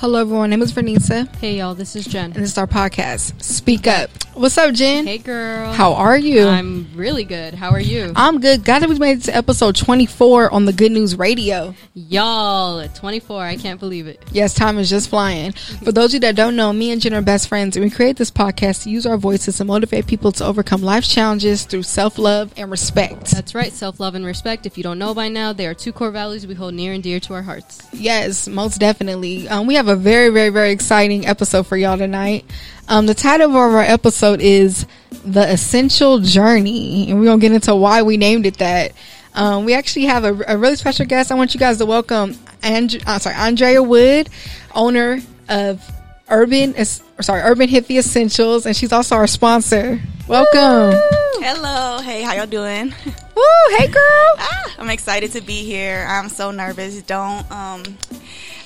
[0.00, 0.42] Hello, everyone.
[0.50, 2.26] My name is Vernisa, Hey y'all, this is Jen.
[2.26, 3.42] and this is our podcast.
[3.42, 4.10] Speak up.
[4.38, 5.04] What's up, Jen?
[5.04, 5.72] Hey girl.
[5.72, 6.46] How are you?
[6.46, 7.54] I'm really good.
[7.54, 8.12] How are you?
[8.14, 8.64] I'm good.
[8.64, 11.74] God, we made it to episode 24 on the Good News Radio.
[11.92, 13.42] y'all 24.
[13.42, 14.22] I can't believe it.
[14.30, 15.50] Yes, time is just flying.
[15.50, 17.90] For those of you that don't know, me and Jen are best friends, and we
[17.90, 21.82] create this podcast to use our voices to motivate people to overcome life's challenges through
[21.82, 23.32] self love and respect.
[23.32, 23.72] That's right.
[23.72, 24.66] Self-love and respect.
[24.66, 27.02] If you don't know by now, they are two core values we hold near and
[27.02, 27.82] dear to our hearts.
[27.92, 29.48] Yes, most definitely.
[29.48, 32.44] Um, we have a very, very, very exciting episode for y'all tonight.
[32.88, 34.86] Um, the title of our episode is
[35.24, 38.92] The Essential Journey, and we're going to get into why we named it that.
[39.34, 41.30] Um, we actually have a, a really special guest.
[41.30, 44.28] I want you guys to welcome and uh, sorry, Andrea Wood,
[44.74, 45.82] owner of
[46.28, 50.00] Urban, Es- sorry, Urban Hippie Essentials, and she's also our sponsor.
[50.26, 50.98] Welcome.
[51.40, 52.92] Hello, hey, how y'all doing?
[53.06, 54.34] Woo, hey girl.
[54.38, 56.06] Ah, I'm excited to be here.
[56.08, 57.00] I'm so nervous.
[57.02, 57.82] Don't um,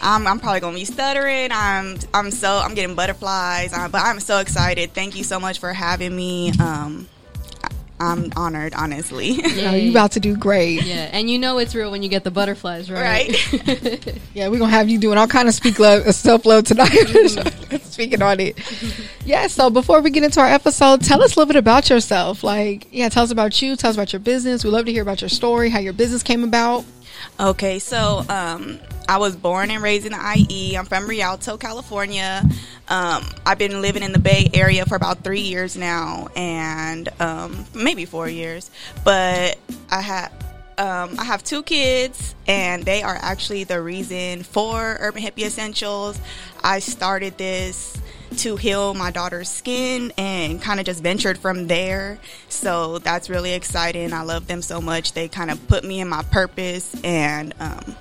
[0.02, 1.50] I'm, I'm probably gonna be stuttering.
[1.52, 4.92] I'm I'm so I'm getting butterflies, uh, but I'm so excited.
[4.92, 6.50] Thank you so much for having me.
[6.60, 7.08] Um,
[7.64, 7.68] I-
[8.00, 9.36] I'm honored, honestly.
[9.56, 10.82] No, you about to do great.
[10.82, 13.28] Yeah, and you know it's real when you get the butterflies, right?
[13.62, 14.18] Right.
[14.34, 16.88] Yeah, we're gonna have you doing all kind of speak love, self love tonight.
[17.84, 18.58] Speaking on it.
[19.24, 19.46] Yeah.
[19.46, 22.42] So before we get into our episode, tell us a little bit about yourself.
[22.42, 23.76] Like, yeah, tell us about you.
[23.76, 24.64] Tell us about your business.
[24.64, 26.84] We love to hear about your story, how your business came about.
[27.40, 30.76] Okay, so um, I was born and raised in the IE.
[30.76, 32.42] I'm from Rialto, California.
[32.88, 37.64] Um, I've been living in the Bay Area for about three years now, and um,
[37.74, 38.70] maybe four years.
[39.02, 39.58] But
[39.90, 40.32] I have
[40.78, 46.20] um, I have two kids, and they are actually the reason for Urban Hippie Essentials.
[46.62, 48.00] I started this
[48.38, 52.18] to heal my daughter's skin and kind of just ventured from there.
[52.48, 54.12] So that's really exciting.
[54.12, 55.12] I love them so much.
[55.12, 57.96] They kind of put me in my purpose and um,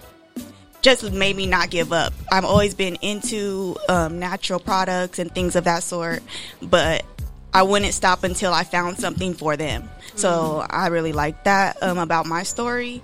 [0.82, 2.14] just made me not give up.
[2.32, 6.24] I've always been into um, natural products and things of that sort,
[6.62, 7.06] but
[7.54, 9.90] I wouldn't stop until I found something for them.
[10.16, 13.02] So I really like that um, about my story.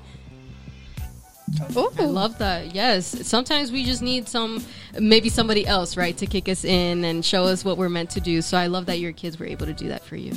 [1.75, 1.91] Ooh.
[1.97, 2.75] I love that.
[2.75, 3.27] Yes.
[3.27, 4.63] Sometimes we just need some,
[4.99, 8.19] maybe somebody else, right, to kick us in and show us what we're meant to
[8.19, 8.41] do.
[8.41, 10.33] So I love that your kids were able to do that for you.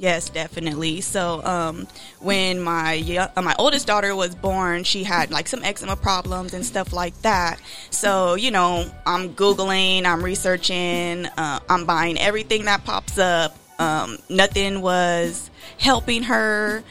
[0.00, 1.00] Yes, definitely.
[1.00, 1.88] So, um,
[2.20, 6.54] when my yo- uh, my oldest daughter was born, she had like some eczema problems
[6.54, 7.58] and stuff like that.
[7.90, 13.56] So, you know, I'm googling, I'm researching, uh, I'm buying everything that pops up.
[13.80, 16.84] Um, nothing was helping her,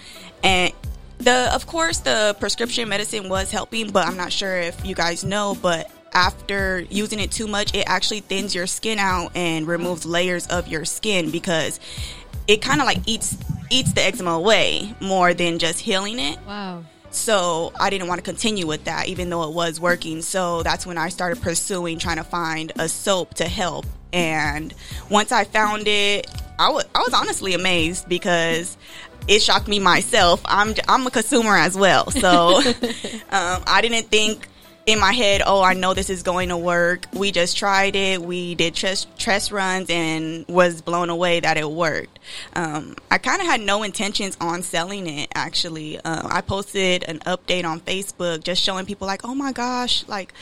[0.43, 0.73] and
[1.19, 5.23] the of course the prescription medicine was helping, but I'm not sure if you guys
[5.23, 10.05] know, but after using it too much, it actually thins your skin out and removes
[10.05, 11.79] layers of your skin because
[12.47, 13.37] it kind of like eats
[13.69, 16.39] eats the eczema away more than just healing it.
[16.47, 16.83] Wow.
[17.09, 20.21] So I didn't want to continue with that, even though it was working.
[20.21, 23.85] So that's when I started pursuing trying to find a soap to help.
[24.13, 24.73] And
[25.09, 26.27] once I found it,
[26.59, 28.77] I was I was honestly amazed because
[29.27, 30.41] it shocked me myself.
[30.45, 32.57] I'm I'm a consumer as well, so
[33.31, 34.47] um, I didn't think
[34.87, 37.05] in my head, oh, I know this is going to work.
[37.13, 38.21] We just tried it.
[38.21, 42.19] We did test, test runs and was blown away that it worked.
[42.55, 45.99] Um, I kind of had no intentions on selling it, actually.
[45.99, 50.33] Uh, I posted an update on Facebook just showing people, like, oh my gosh, like,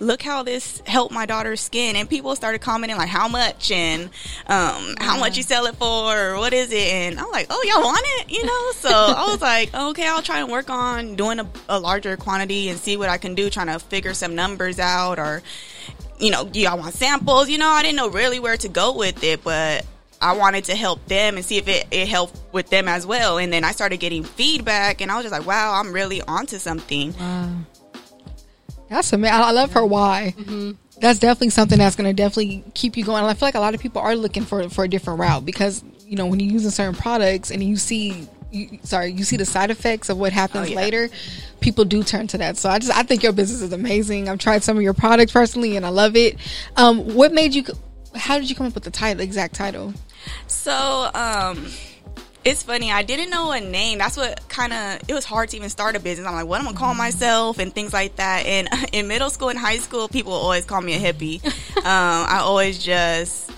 [0.00, 1.94] look how this helped my daughter's skin.
[1.94, 4.10] And people started commenting, like, how much and
[4.48, 6.92] um, how much you sell it for, or what is it?
[6.92, 8.72] And I'm like, oh, y'all want it, you know?
[8.72, 12.68] So I was like, okay, I'll try and work on doing a, a larger quantity
[12.68, 15.42] and see what I can do, trying to figure some numbers out or
[16.18, 17.50] you know, do y'all want samples?
[17.50, 19.84] You know, I didn't know really where to go with it, but
[20.20, 23.38] I wanted to help them and see if it, it helped with them as well.
[23.38, 26.58] And then I started getting feedback, and I was just like, wow, I'm really onto
[26.58, 27.12] something.
[27.18, 27.50] Wow.
[28.88, 29.34] That's amazing.
[29.34, 30.34] I I love her why.
[30.38, 30.72] Mm-hmm.
[31.00, 33.22] That's definitely something that's going to definitely keep you going.
[33.22, 35.44] And I feel like a lot of people are looking for for a different route
[35.44, 39.36] because you know when you're using certain products and you see, you, sorry, you see
[39.36, 40.76] the side effects of what happens Oh, yeah.
[40.76, 41.08] later.
[41.60, 42.56] People do turn to that.
[42.56, 44.28] So I just I think your business is amazing.
[44.28, 46.36] I've tried some of your products personally and I love it.
[46.76, 47.64] Um, what made you?
[48.14, 49.22] How did you come up with the title?
[49.22, 49.94] Exact title?
[50.46, 51.66] So, um,
[52.44, 52.90] it's funny.
[52.92, 53.98] I didn't know a name.
[53.98, 56.26] That's what kind of it was hard to even start a business.
[56.26, 58.44] I'm like, what am I gonna call myself and things like that.
[58.46, 61.44] And in middle school and high school, people always call me a hippie.
[61.78, 63.50] um, I always just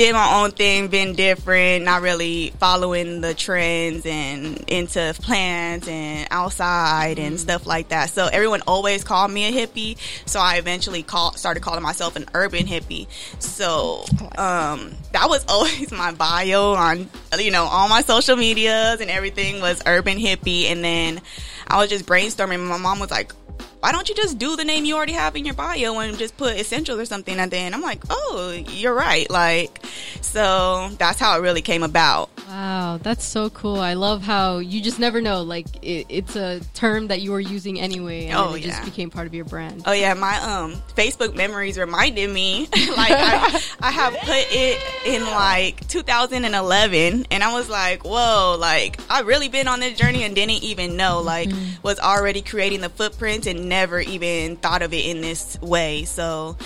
[0.00, 6.26] did my own thing, been different, not really following the trends and into plants and
[6.30, 8.08] outside and stuff like that.
[8.08, 9.98] So everyone always called me a hippie.
[10.24, 13.08] So I eventually call, started calling myself an urban hippie.
[13.42, 14.04] So
[14.38, 19.60] um, that was always my bio on you know all my social medias and everything
[19.60, 20.64] was urban hippie.
[20.64, 21.20] And then
[21.66, 22.66] I was just brainstorming.
[22.66, 23.34] My mom was like,
[23.80, 26.36] why don't you just do the name you already have in your bio and just
[26.36, 27.74] put essentials or something at the end?
[27.74, 29.28] I'm like, oh, you're right.
[29.30, 29.80] Like,
[30.20, 32.30] so that's how it really came about.
[32.46, 33.78] Wow, that's so cool.
[33.78, 35.42] I love how you just never know.
[35.42, 39.08] Like it, it's a term that you were using anyway, and Oh, it just became
[39.10, 39.82] part of your brand.
[39.86, 45.22] Oh yeah, my um Facebook memories reminded me like I, I have put it in
[45.22, 50.34] like 2011 and I was like, "Whoa, like I really been on this journey and
[50.34, 51.50] didn't even know like
[51.82, 56.58] was already creating the footprint and never even thought of it in this way." So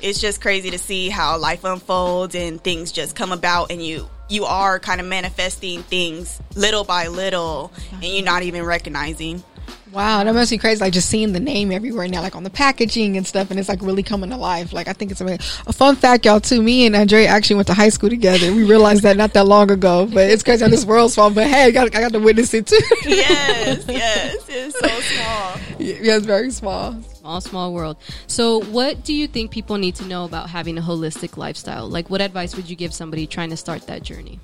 [0.00, 4.08] it's just crazy to see how life unfolds and things just come about and you
[4.30, 9.44] you are kind of manifesting things little by little and you're not even recognizing.
[9.92, 10.80] Wow, that must be crazy.
[10.80, 13.68] Like just seeing the name everywhere now, like on the packaging and stuff, and it's
[13.68, 14.72] like really coming to life.
[14.72, 15.40] Like I think it's amazing.
[15.66, 16.62] A fun fact, y'all, too.
[16.62, 18.52] Me and Andre actually went to high school together.
[18.54, 21.30] We realized that not that long ago, but it's crazy how this world's small.
[21.30, 22.78] But hey, I got, I got to witness it too.
[23.04, 25.78] yes, yes, it's so small.
[25.78, 27.00] yeah, it's very small.
[27.02, 27.98] Small, small world.
[28.26, 31.88] So, what do you think people need to know about having a holistic lifestyle?
[31.88, 34.40] Like, what advice would you give somebody trying to start that journey?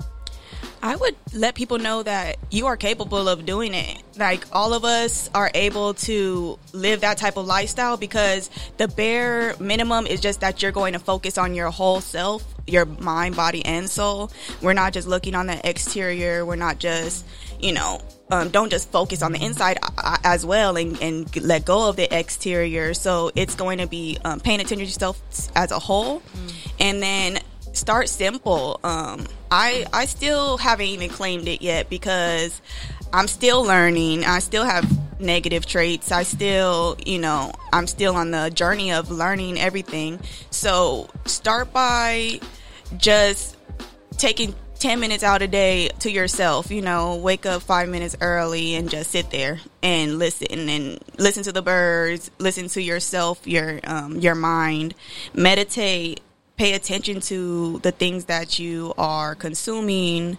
[0.83, 4.03] I would let people know that you are capable of doing it.
[4.17, 9.57] Like all of us are able to live that type of lifestyle because the bare
[9.59, 13.65] minimum is just that you're going to focus on your whole self, your mind, body,
[13.65, 14.31] and soul.
[14.63, 16.45] We're not just looking on the exterior.
[16.45, 17.25] We're not just,
[17.61, 18.01] you know,
[18.31, 21.97] um, don't just focus on the inside uh, as well and, and let go of
[21.97, 22.95] the exterior.
[22.95, 25.21] So it's going to be um, paying attention to yourself
[25.57, 26.23] as a whole.
[26.79, 27.39] And then
[27.79, 28.81] start simple.
[28.85, 32.61] Um, I I still haven't even claimed it yet because
[33.13, 34.25] I'm still learning.
[34.25, 34.87] I still have
[35.21, 36.13] negative traits.
[36.13, 40.21] I still, you know, I'm still on the journey of learning everything.
[40.51, 42.41] So start by
[42.97, 43.57] just
[44.13, 48.77] taking 10 minutes out a day to yourself you know wake up five minutes early
[48.77, 53.81] and just sit there and listen and listen to the birds listen to yourself your
[53.85, 54.95] um, your mind
[55.35, 56.21] meditate
[56.59, 60.37] pay attention to the things that you are consuming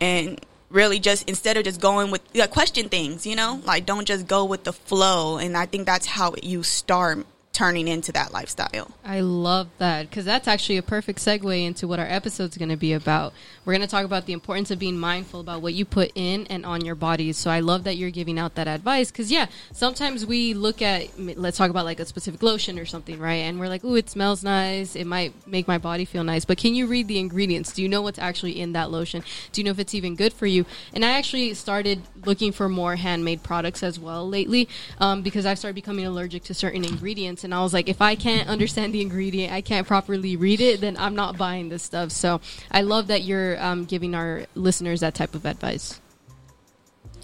[0.00, 3.62] and really just instead of just going with yeah, question things you know?
[3.64, 5.38] Like don't just go with the flow.
[5.38, 7.24] And i think that's how you start
[7.62, 11.98] turning into that lifestyle I love that because that's actually a perfect segue into what
[11.98, 13.32] our episode's going to be about.
[13.64, 16.46] We're going to talk about the importance of being mindful about what you put in
[16.46, 17.36] and on your bodies.
[17.36, 21.08] So I love that you're giving out that advice because, yeah, sometimes we look at,
[21.18, 23.34] let's talk about like a specific lotion or something, right?
[23.34, 24.94] And we're like, oh, it smells nice.
[24.94, 26.44] It might make my body feel nice.
[26.44, 27.72] But can you read the ingredients?
[27.72, 29.24] Do you know what's actually in that lotion?
[29.50, 30.64] Do you know if it's even good for you?
[30.94, 34.68] And I actually started looking for more handmade products as well lately
[35.00, 37.42] um, because I've started becoming allergic to certain ingredients.
[37.42, 40.80] And I was like, if I can't understand the ingredient, I can't properly read it,
[40.80, 42.10] then I'm not buying this stuff.
[42.10, 42.40] So
[42.70, 46.00] I love that you're um, giving our listeners that type of advice.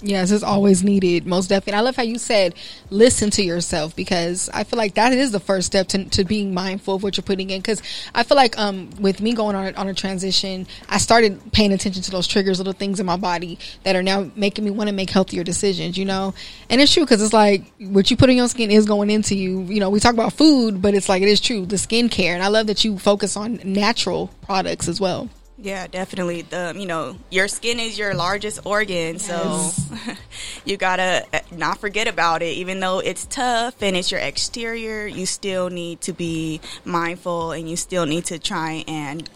[0.01, 1.79] Yes, it's always needed, most definitely.
[1.79, 2.55] I love how you said
[2.91, 6.55] listen to yourself because I feel like that is the first step to, to being
[6.55, 7.61] mindful of what you're putting in.
[7.61, 7.83] Because
[8.15, 12.03] I feel like um, with me going on on a transition, I started paying attention
[12.03, 14.95] to those triggers, little things in my body that are now making me want to
[14.95, 15.99] make healthier decisions.
[15.99, 16.33] You know,
[16.71, 19.35] and it's true because it's like what you put in your skin is going into
[19.35, 19.63] you.
[19.63, 22.43] You know, we talk about food, but it's like it is true the skincare, and
[22.43, 25.29] I love that you focus on natural products as well.
[25.61, 26.43] Yeah, definitely.
[26.43, 29.71] The you know your skin is your largest organ, so
[30.65, 32.57] you gotta uh, not forget about it.
[32.57, 37.69] Even though it's tough and it's your exterior, you still need to be mindful, and
[37.69, 39.29] you still need to try and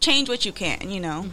[0.00, 0.90] change what you can.
[0.90, 1.26] You know.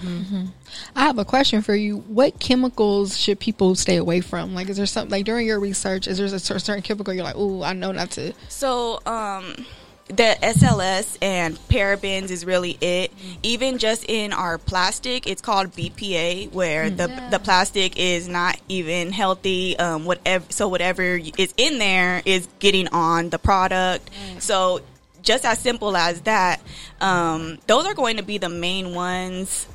[0.96, 1.98] I have a question for you.
[1.98, 4.54] What chemicals should people stay away from?
[4.54, 6.08] Like, is there something like during your research?
[6.08, 8.34] Is there a certain chemical you're like, oh, I know not to?
[8.50, 9.66] So, um,
[10.08, 13.12] the SLS and parabens is really it.
[13.42, 19.12] Even just in our plastic, it's called BPA, where the the plastic is not even
[19.12, 19.78] healthy.
[19.80, 24.10] Um, whatever, so whatever is in there is getting on the product.
[24.40, 24.82] So,
[25.24, 26.62] just as simple as that.
[27.02, 29.68] Um, those are going to be the main ones.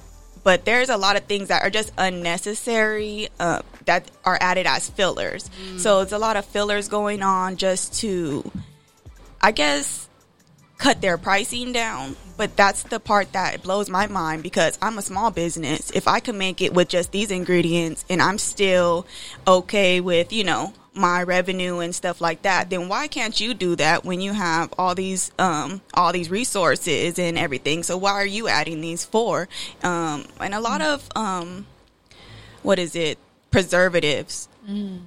[0.43, 4.89] But there's a lot of things that are just unnecessary uh, that are added as
[4.89, 5.51] fillers.
[5.77, 8.51] So it's a lot of fillers going on just to
[9.43, 10.09] I guess
[10.81, 15.03] cut their pricing down, but that's the part that blows my mind because I'm a
[15.03, 15.91] small business.
[15.91, 19.07] If I can make it with just these ingredients and I'm still
[19.47, 23.77] okay with, you know, my revenue and stuff like that, then why can't you do
[23.77, 27.83] that when you have all these um all these resources and everything?
[27.83, 29.49] So why are you adding these for?
[29.83, 31.67] Um and a lot of um
[32.63, 33.19] what is it?
[33.51, 34.49] Preservatives.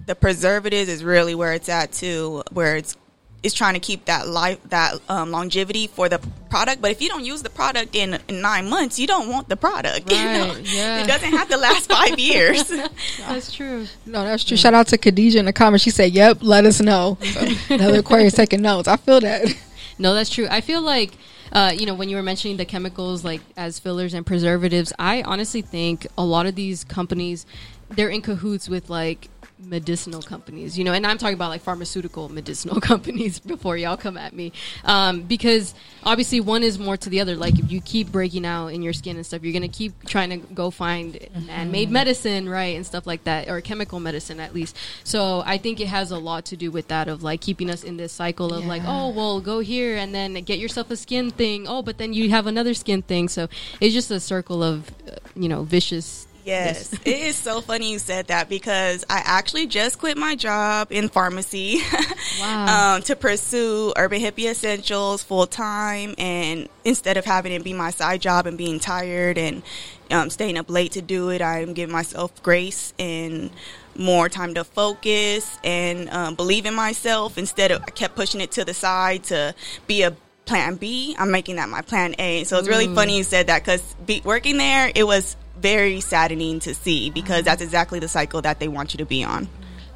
[0.06, 2.96] The preservatives is really where it's at too, where it's
[3.44, 6.20] is trying to keep that life that um, longevity for the
[6.50, 6.82] product.
[6.82, 9.58] But if you don't use the product in, in nine months, you don't want the
[9.58, 10.10] product.
[10.12, 10.54] you know?
[10.54, 11.04] Right, yeah.
[11.04, 12.68] It doesn't have to last five years.
[13.20, 13.88] That's true.
[14.06, 14.58] No, that's true.
[14.58, 15.84] Shout out to Khadijah in the comments.
[15.84, 18.88] She said, "Yep, let us know." So, another Aquarius taking notes.
[18.88, 19.56] I feel that.
[20.00, 20.48] No, that's true.
[20.50, 21.12] I feel like,
[21.52, 25.22] uh, you know, when you were mentioning the chemicals like as fillers and preservatives, I
[25.22, 27.46] honestly think a lot of these companies,
[27.90, 29.30] they're in cahoots with like
[29.66, 34.18] medicinal companies, you know, and I'm talking about like pharmaceutical medicinal companies before y'all come
[34.18, 34.52] at me.
[34.84, 37.36] Um, because obviously one is more to the other.
[37.36, 40.06] Like if you keep breaking out in your skin and stuff, you're going to keep
[40.06, 42.76] trying to go find man-made medicine, right?
[42.76, 44.76] And stuff like that, or chemical medicine at least.
[45.04, 47.84] So I think it has a lot to do with that of like keeping us
[47.84, 51.32] in this cycle of like, oh, well, go here and then get yourself a skin
[51.32, 51.68] thing.
[51.68, 53.30] Oh, but then you have another skin thing.
[53.30, 53.48] So
[53.80, 56.28] it's just a circle of, uh, you know, vicious.
[56.46, 60.88] Yes, it is so funny you said that because I actually just quit my job
[60.92, 61.80] in pharmacy
[62.40, 62.96] Wow.
[62.96, 67.92] um, to pursue Urban Hippie Essentials full time, and instead of having it be my
[67.92, 69.64] side job and being tired and
[70.12, 73.50] um, staying up late to do it, I'm giving myself grace and
[73.96, 77.38] more time to focus and um, believe in myself.
[77.38, 79.56] Instead of I kept pushing it to the side to
[79.88, 82.44] be a plan B, I'm making that my plan A.
[82.44, 83.96] So it's really funny you said that because
[84.26, 88.68] working there, it was very saddening to see because that's exactly the cycle that they
[88.68, 89.48] want you to be on.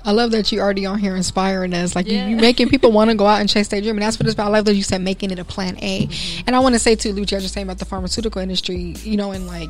[0.06, 1.94] I love that you already on here inspiring us.
[1.96, 2.28] Like Yeah.
[2.28, 4.26] you, you making people want to go out and chase their dream, and that's what
[4.26, 4.48] it's about.
[4.48, 6.08] I love that you said making it a plan A.
[6.46, 8.96] And I want to say too, Lucia, I was just saying about the pharmaceutical industry,
[9.04, 9.70] you know, and like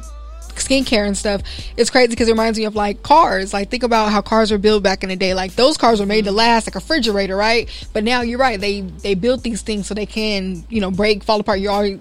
[0.55, 1.41] skincare and stuff.
[1.75, 3.53] It's crazy because it reminds me of like cars.
[3.53, 5.33] Like think about how cars were built back in the day.
[5.33, 7.69] Like those cars were made to last, like a refrigerator, right?
[7.93, 8.59] But now you're right.
[8.59, 11.59] They they built these things so they can you know break, fall apart.
[11.59, 11.99] You're always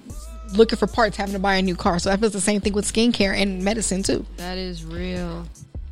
[0.55, 1.99] looking for parts, having to buy a new car.
[1.99, 4.25] So that feels the same thing with skincare and medicine too.
[4.37, 5.47] That is real.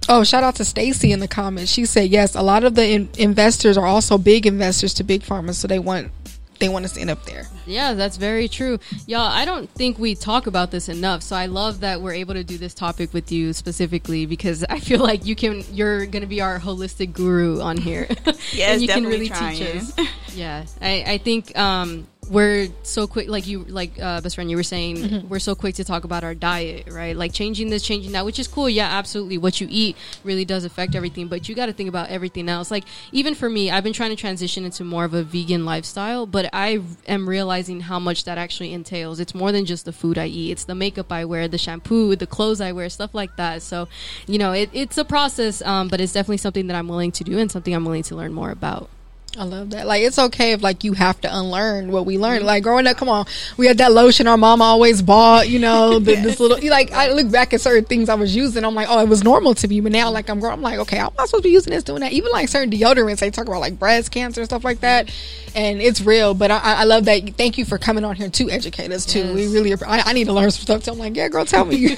[0.08, 1.72] Oh, shout out to Stacy in the comments.
[1.72, 2.34] She said yes.
[2.34, 5.78] A lot of the in- investors are also big investors to big pharma, so they
[5.78, 6.12] want
[6.60, 7.46] they want us to end up there.
[7.66, 8.78] Yeah, that's very true.
[9.06, 11.22] Y'all, I don't think we talk about this enough.
[11.22, 14.78] So I love that we're able to do this topic with you specifically because I
[14.78, 18.06] feel like you can you're going to be our holistic guru on here.
[18.52, 19.56] Yes, and you can definitely really trying.
[19.56, 20.34] teach us.
[20.34, 20.64] Yeah.
[20.82, 24.62] I I think um we're so quick like you like uh best friend you were
[24.62, 25.28] saying Mm-hmm.
[25.28, 27.16] we're so quick to talk about our diet, right?
[27.16, 28.68] Like changing this, changing that, which is cool.
[28.68, 29.38] Yeah, absolutely.
[29.38, 32.70] What you eat really does affect everything, but you got to think about everything else.
[32.70, 36.26] Like even for me, I've been trying to transition into more of a vegan lifestyle,
[36.26, 39.20] but I am realizing how much that actually entails.
[39.20, 40.52] It's more than just the food I eat.
[40.52, 43.62] It's the makeup I wear, the shampoo, the clothes I wear, stuff like that.
[43.62, 43.88] So,
[44.26, 47.24] you know, it, it's a process, um, but it's definitely something that I'm willing to
[47.24, 48.88] do and something I'm willing to learn more about.
[49.36, 49.86] I love that.
[49.86, 52.40] Like it's okay if like you have to unlearn what we learned.
[52.40, 52.46] Mm-hmm.
[52.46, 53.26] Like growing up, come on,
[53.56, 55.48] we had that lotion our mama always bought.
[55.48, 58.64] You know, the, this little like I look back at certain things I was using.
[58.64, 59.80] I'm like, oh, it was normal to me.
[59.80, 61.82] But now, like I'm grown, I'm like, okay, I'm not supposed to be using this,
[61.82, 62.12] doing that?
[62.12, 65.12] Even like certain deodorants, they talk about like breast cancer and stuff like that,
[65.54, 66.34] and it's real.
[66.34, 67.28] But I, I love that.
[67.36, 69.18] Thank you for coming on here to educate us too.
[69.20, 69.34] Yes.
[69.34, 70.84] We really, I, I need to learn some stuff.
[70.84, 70.92] too.
[70.92, 71.94] I'm like, yeah, girl, tell me.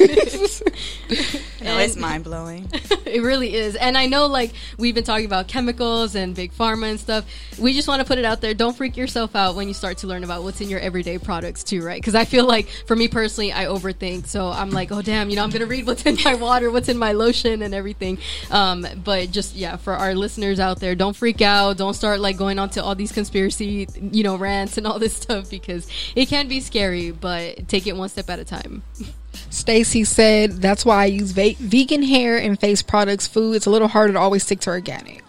[1.66, 2.68] No, it's mind blowing.
[3.06, 3.74] it really is.
[3.74, 7.25] And I know, like, we've been talking about chemicals and big pharma and stuff.
[7.58, 8.54] We just want to put it out there.
[8.54, 11.64] Don't freak yourself out when you start to learn about what's in your everyday products,
[11.64, 12.00] too, right?
[12.00, 14.26] Because I feel like, for me personally, I overthink.
[14.26, 16.88] So I'm like, oh, damn, you know, I'm to read what's in my water, what's
[16.88, 18.18] in my lotion, and everything.
[18.50, 21.76] Um, but just, yeah, for our listeners out there, don't freak out.
[21.78, 25.16] Don't start, like, going on to all these conspiracy, you know, rants and all this
[25.22, 28.82] stuff because it can be scary, but take it one step at a time.
[29.50, 33.26] Stacy said that's why I use va- vegan hair and face products.
[33.26, 35.22] Food it's a little harder to always stick to organic.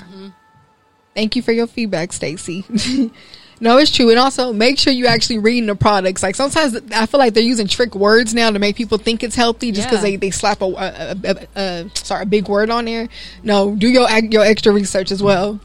[1.18, 2.64] Thank you for your feedback, Stacy.
[3.60, 6.22] no, it's true, and also make sure you're actually reading the products.
[6.22, 9.36] Like sometimes I feel like they're using trick words now to make people think it's
[9.36, 10.12] healthy just because Yeah.
[10.12, 13.10] they, they slap a, a, a, a, sorry a big word on there.
[13.42, 15.60] No, do your your extra research as well,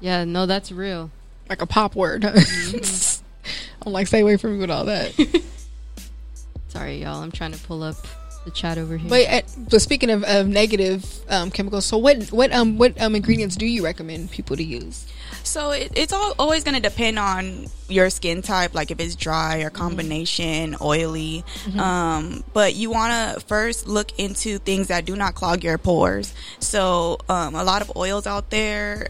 [0.00, 1.10] Yeah, no, that's real.
[1.50, 2.22] like a pop word.
[3.44, 3.86] Mm-hmm.
[3.86, 5.12] I'm like, stay away from me with all that.
[6.68, 7.22] Sorry, y'all.
[7.22, 7.96] I'm trying to pull up
[8.44, 9.08] the chat over here.
[9.08, 13.14] But, uh, but speaking of, of negative um, chemicals, so what what um what um
[13.14, 15.06] ingredients do you recommend people to use?
[15.42, 19.14] So it, it's all, always going to depend on your skin type, like if it's
[19.14, 21.44] dry or combination, oily.
[21.78, 26.34] Um, but you want to first look into things that do not clog your pores.
[26.60, 29.08] So um, a lot of oils out there.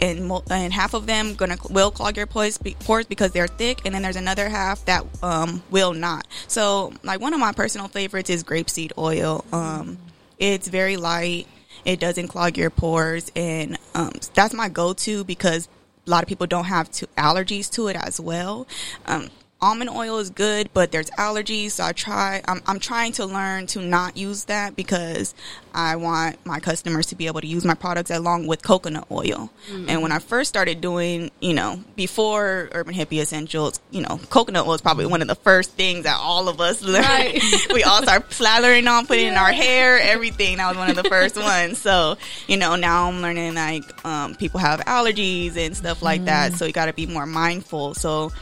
[0.00, 3.48] And, mo- and half of them gonna will clog your pores, be- pores because they're
[3.48, 6.26] thick, and then there's another half that um, will not.
[6.46, 9.44] So, like one of my personal favorites is grapeseed oil.
[9.52, 9.98] Um,
[10.38, 11.48] it's very light.
[11.84, 15.68] It doesn't clog your pores, and um, that's my go-to because
[16.06, 18.66] a lot of people don't have to, allergies to it as well.
[19.06, 19.28] Um,
[19.60, 21.72] almond oil is good, but there's allergies.
[21.72, 22.42] So I try.
[22.46, 25.34] I'm, I'm trying to learn to not use that because
[25.74, 29.50] I want my customers to be able to use my products along with coconut oil.
[29.70, 29.88] Mm-hmm.
[29.88, 34.64] And when I first started doing, you know, before Urban Hippie Essentials, you know, coconut
[34.64, 37.04] oil was probably one of the first things that all of us learned.
[37.04, 37.40] Right.
[37.72, 39.32] we all start slathering on, putting yeah.
[39.32, 40.58] in our hair, everything.
[40.58, 41.78] That was one of the first ones.
[41.78, 46.26] So, you know, now I'm learning like um, people have allergies and stuff like mm.
[46.26, 46.52] that.
[46.54, 47.94] So you got to be more mindful.
[47.94, 48.32] So,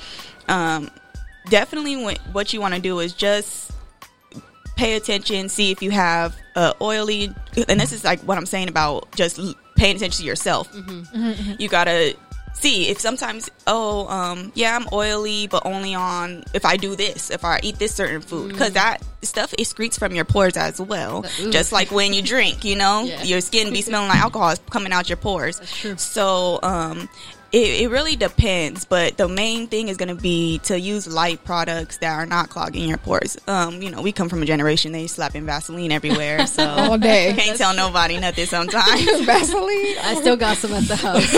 [0.49, 0.91] um,
[1.49, 3.73] definitely what you want to do is just
[4.77, 7.35] pay attention, see if you have uh, oily,
[7.69, 9.41] and this is like what I'm saying about just
[9.77, 10.73] paying attention to yourself.
[10.73, 11.25] Mm-hmm.
[11.25, 11.53] Mm-hmm.
[11.59, 12.17] You gotta
[12.59, 17.31] see if sometimes oh um yeah i'm oily but only on if i do this
[17.31, 18.75] if i eat this certain food because mm.
[18.75, 23.03] that stuff excretes from your pores as well just like when you drink you know
[23.05, 23.23] yeah.
[23.25, 25.61] your skin be smelling like alcohol is coming out your pores
[25.99, 27.09] so um
[27.53, 31.45] it, it, really depends, but the main thing is going to be to use light
[31.45, 33.37] products that are not clogging your pores.
[33.47, 37.27] Um, you know, we come from a generation they slapping Vaseline everywhere, so all day
[37.37, 37.79] can't That's tell true.
[37.79, 38.47] nobody nothing.
[38.47, 39.99] Sometimes Vaseline.
[40.03, 41.31] I still got some at the house.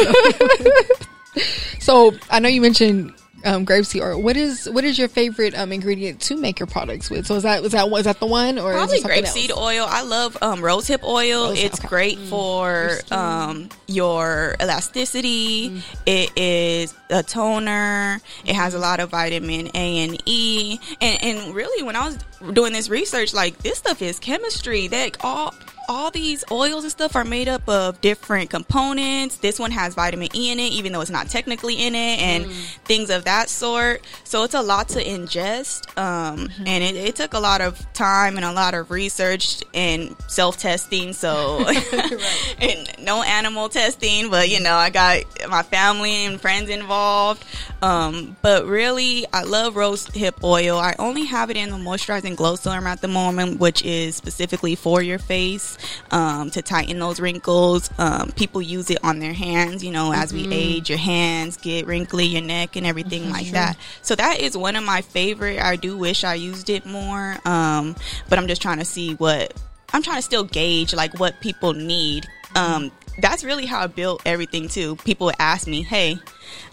[1.78, 2.12] So.
[2.12, 4.20] so I know you mentioned um, grapeseed oil.
[4.20, 7.26] What is what is your favorite um, ingredient to make your products with?
[7.26, 9.86] So is that is that is that the one or probably grapeseed oil?
[9.88, 11.48] I love um, rosehip oil.
[11.48, 11.88] Rose, it's okay.
[11.88, 12.28] great mm.
[12.28, 15.70] for um, your elasticity.
[15.70, 15.82] Mm.
[16.06, 18.20] It is a toner.
[18.44, 20.78] It has a lot of vitamin A and E.
[21.00, 22.18] And, and really, when I was
[22.52, 24.88] doing this research, like this stuff is chemistry.
[24.88, 25.54] That all
[25.88, 29.38] all these oils and stuff are made up of different components.
[29.38, 32.44] This one has vitamin E in it, even though it's not technically in it, and
[32.44, 32.78] mm.
[32.84, 34.02] things of that sort.
[34.24, 36.66] So it's a lot to ingest, um, mm-hmm.
[36.66, 40.58] and it, it, took a lot of time and a lot of research and self
[40.58, 41.14] testing.
[41.14, 41.64] So
[42.60, 47.44] and no animal testing, but you know I got my family and friends involved.
[47.80, 50.78] Um, but really, I love rose hip oil.
[50.78, 54.74] I only have it in the moisturizing glow serum at the moment, which is specifically
[54.74, 55.77] for your face
[56.10, 57.90] um, to tighten those wrinkles.
[57.98, 59.84] Um, people use it on their hands.
[59.84, 60.50] You know, as mm-hmm.
[60.50, 63.76] we age, your hands get wrinkly, your neck, and everything mm-hmm, like that.
[64.02, 65.60] So that is one of my favorite.
[65.60, 67.96] I do wish I used it more, um,
[68.28, 69.54] but I'm just trying to see what
[69.92, 72.26] I'm trying to still gauge like what people need.
[72.54, 74.96] Um, that's really how I built everything too.
[74.96, 76.18] People would ask me, "Hey,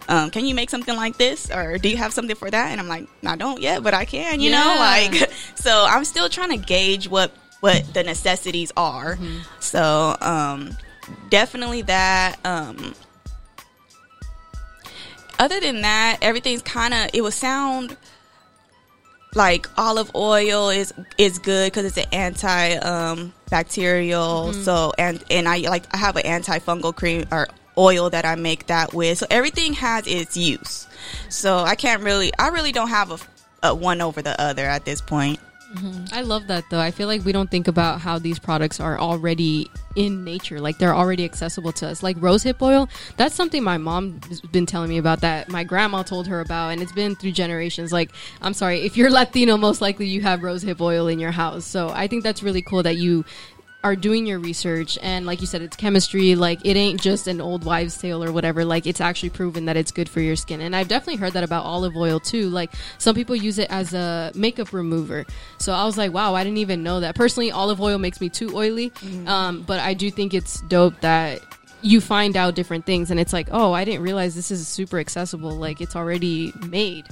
[0.07, 2.79] um, can you make something like this, or do you have something for that?" And
[2.79, 4.63] I'm like, "I don't yet, but I can." You yeah.
[4.63, 5.85] know, like so.
[5.87, 7.31] I'm still trying to gauge what
[7.65, 9.15] what the necessities are.
[9.15, 9.39] Mm-hmm.
[9.59, 10.77] So um,
[11.29, 12.37] definitely that.
[12.45, 12.93] Um,
[15.39, 17.09] other than that, everything's kind of.
[17.11, 17.97] It would sound
[19.33, 24.49] like olive oil is is good because it's an anti um, bacterial.
[24.51, 24.61] Mm-hmm.
[24.61, 27.47] So and and I like I have an antifungal cream or
[27.79, 29.17] oil that I make that with.
[29.17, 30.87] So everything has its use.
[31.29, 32.31] So I can't really.
[32.37, 35.39] I really don't have a, a one over the other at this point.
[35.73, 36.13] Mm-hmm.
[36.13, 36.79] I love that though.
[36.79, 40.77] I feel like we don't think about how these products are already in nature, like
[40.77, 42.03] they're already accessible to us.
[42.03, 46.03] Like rosehip oil, that's something my mom has been telling me about that my grandma
[46.03, 47.91] told her about, and it's been through generations.
[47.91, 51.65] Like, I'm sorry, if you're Latino, most likely you have rosehip oil in your house.
[51.65, 53.25] So I think that's really cool that you
[53.85, 57.39] are doing your research and like you said it's chemistry like it ain't just an
[57.39, 60.59] old wives tale or whatever like it's actually proven that it's good for your skin.
[60.59, 62.49] And i've definitely heard that about olive oil too.
[62.49, 65.23] Like some people use it as a makeup remover.
[65.59, 67.13] So i was like wow i didn't even know that.
[67.13, 69.27] Personally olive oil makes me too oily mm-hmm.
[69.27, 71.41] um, but i do think it's dope that
[71.83, 74.97] you find out different things and it's like oh i didn't realize this is super
[74.97, 75.51] accessible.
[75.51, 77.05] Like it's already made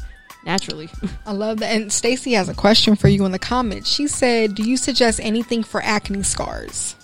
[0.46, 0.90] naturally.
[1.26, 1.74] I love that.
[1.74, 3.90] And Stacy has a question for you in the comments.
[3.90, 6.96] She said, "Do you suggest anything for acne scars?"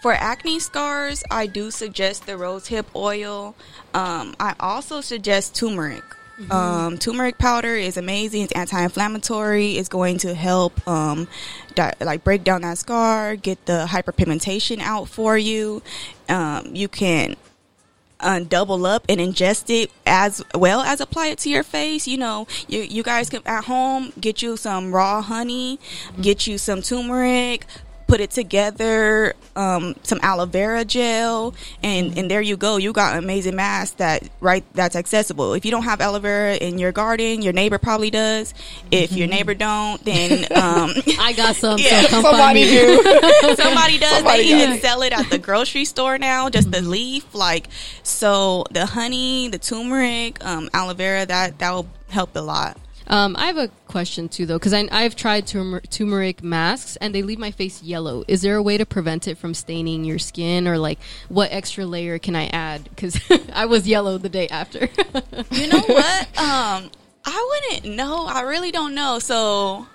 [0.00, 3.56] For acne scars, I do suggest the rosehip oil.
[3.94, 6.04] Um, I also suggest turmeric.
[6.40, 6.52] Mm-hmm.
[6.52, 8.42] Um, turmeric powder is amazing.
[8.42, 9.72] It's anti-inflammatory.
[9.72, 11.26] It's going to help, um,
[11.74, 15.82] di- like break down that scar, get the hyperpigmentation out for you.
[16.28, 17.34] Um, you can
[18.20, 22.06] uh, double up and ingest it as well as apply it to your face.
[22.06, 25.78] You know, you, you guys can at home get you some raw honey,
[26.20, 27.66] get you some turmeric,
[28.08, 32.78] put it together, um, some aloe vera gel, and and there you go.
[32.78, 35.54] You got an amazing mask that right that's accessible.
[35.54, 38.54] If you don't have aloe vera in your garden, your neighbor probably does.
[38.90, 39.36] If your mm-hmm.
[39.36, 41.78] neighbor don't, then um, I got some.
[41.88, 43.02] Yeah, so somebody do.
[43.54, 44.16] somebody does.
[44.16, 46.48] Somebody they even sell it at the grocery store now.
[46.48, 47.68] Just the leaf, like
[48.02, 48.64] so.
[48.70, 52.78] The honey, the turmeric, um, aloe vera, that that will help a lot.
[53.08, 57.22] Um, I have a question too, though, because I've tried turmer- turmeric masks and they
[57.22, 58.22] leave my face yellow.
[58.28, 60.98] Is there a way to prevent it from staining your skin, or like
[61.30, 62.84] what extra layer can I add?
[62.84, 63.18] Because
[63.54, 64.88] I was yellow the day after.
[65.50, 66.22] You know what?
[66.38, 66.90] Um,
[67.24, 68.26] I wouldn't know.
[68.26, 69.18] I really don't know.
[69.18, 69.86] So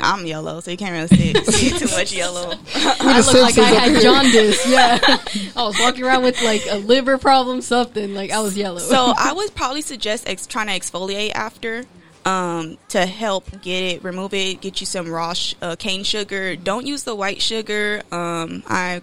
[0.00, 2.52] I'm yellow, so you can't really see, see too much yellow.
[2.74, 4.66] I looked like I had jaundice.
[4.68, 4.98] Yeah,
[5.56, 8.78] I was walking around with like a liver problem, something like I was yellow.
[8.80, 11.84] so I would probably suggest ex- trying to exfoliate after.
[12.24, 16.56] Um, to help get it, remove it, get you some raw sh- uh, cane sugar.
[16.56, 18.02] Don't use the white sugar.
[18.10, 19.02] Um, I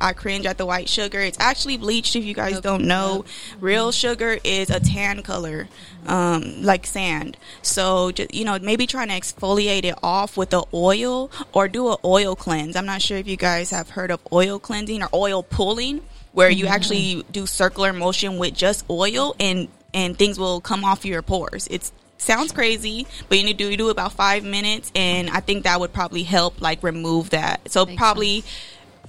[0.00, 1.20] I cringe at the white sugar.
[1.20, 2.16] It's actually bleached.
[2.16, 2.62] If you guys Yep.
[2.64, 3.24] don't know,
[3.60, 5.68] real sugar is a tan color,
[6.08, 7.36] um, like sand.
[7.62, 11.88] So just, you know, maybe trying to exfoliate it off with the oil or do
[11.92, 12.74] an oil cleanse.
[12.74, 16.00] I'm not sure if you guys have heard of oil cleansing or oil pulling,
[16.32, 21.04] where you actually do circular motion with just oil and and things will come off
[21.04, 21.68] your pores.
[21.70, 25.40] It's sounds crazy, but you need to do, you do about five minutes, and I
[25.40, 27.70] think that would probably help like remove that.
[27.70, 28.44] So Makes probably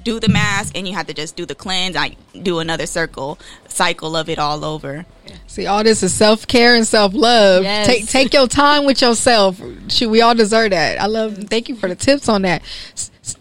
[0.04, 1.96] do the mask, and you have to just do the cleanse.
[1.96, 5.06] I do another circle cycle of it all over.
[5.48, 7.64] See, all this is self care and self love.
[7.64, 7.88] Yes.
[7.88, 9.62] Take take your time with yourself.
[9.90, 11.00] Shoot, we all deserve that.
[11.00, 11.38] I love.
[11.50, 12.62] Thank you for the tips on that.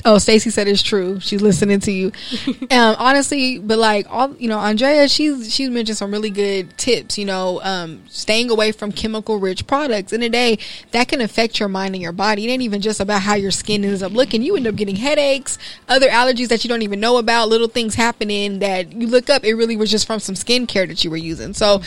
[0.04, 1.20] Oh, Stacy said it's true.
[1.20, 2.12] She's listening to you.
[2.70, 7.16] um, honestly, but like all you know, Andrea, she's she's mentioned some really good tips.
[7.16, 10.12] You know, um, staying away from chemical rich products.
[10.12, 10.58] In a day,
[10.90, 12.46] that can affect your mind and your body.
[12.46, 14.42] It ain't even just about how your skin ends up looking.
[14.42, 17.94] You end up getting headaches, other allergies that you don't even know about, little things
[17.94, 19.44] happening that you look up.
[19.44, 21.54] It really was just from some skincare that you were using.
[21.54, 21.80] So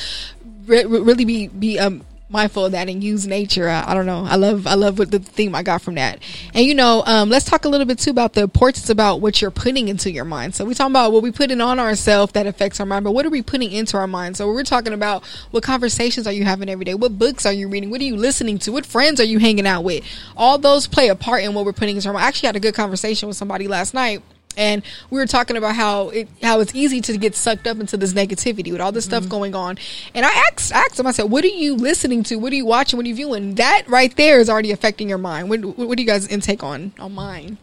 [0.66, 3.70] re- really be be um mindful of that and use nature.
[3.70, 4.26] I, I don't know.
[4.26, 6.20] I love i love what the theme i got from that.
[6.54, 9.42] And you know um let's talk a little bit too about the importance about what
[9.42, 10.56] you're putting into your mind.
[10.56, 13.12] So we talking about what we put in on ourselves that affects our mind but
[13.12, 14.36] what are we putting into our mind?
[14.36, 16.96] So we're talking about what conversations are you having every day?
[16.96, 17.90] What books are you reading?
[17.90, 18.72] What are you listening to?
[18.72, 20.04] What friends are you hanging out with?
[20.36, 22.26] All those play a part in what we're putting into our mind.
[22.26, 24.24] I actually had a good conversation with somebody last night
[24.58, 27.98] and we were talking about how it how it's easy to get sucked up into
[27.98, 29.32] this negativity with all this stuff mm-hmm.
[29.32, 29.78] going on.
[30.14, 32.38] And I asked asked him, I said, "What are you listening to?
[32.38, 32.98] What are you watching?
[32.98, 35.50] What are you viewing?" That right there is already affecting your mind.
[35.50, 37.58] What what do you guys intake on on mine?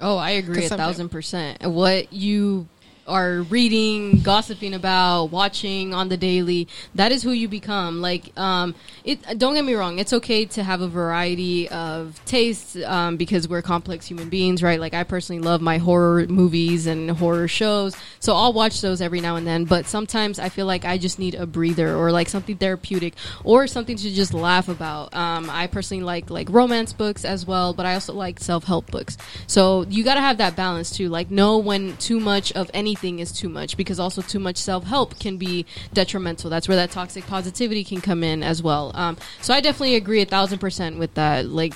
[0.00, 1.62] Oh, I agree a thousand percent.
[1.62, 2.68] What you
[3.10, 8.00] are reading, gossiping about, watching on the daily, that is who you become.
[8.00, 9.38] Like, um, it.
[9.38, 9.98] Don't get me wrong.
[9.98, 14.78] It's okay to have a variety of tastes um, because we're complex human beings, right?
[14.78, 19.20] Like, I personally love my horror movies and horror shows, so I'll watch those every
[19.20, 19.64] now and then.
[19.64, 23.66] But sometimes I feel like I just need a breather or like something therapeutic or
[23.66, 25.14] something to just laugh about.
[25.14, 28.90] Um, I personally like like romance books as well, but I also like self help
[28.90, 29.18] books.
[29.46, 31.08] So you got to have that balance too.
[31.08, 34.84] Like know when too much of anything is too much because also too much self
[34.84, 36.50] help can be detrimental.
[36.50, 38.92] That's where that toxic positivity can come in as well.
[38.94, 41.46] Um, so I definitely agree a thousand percent with that.
[41.46, 41.74] Like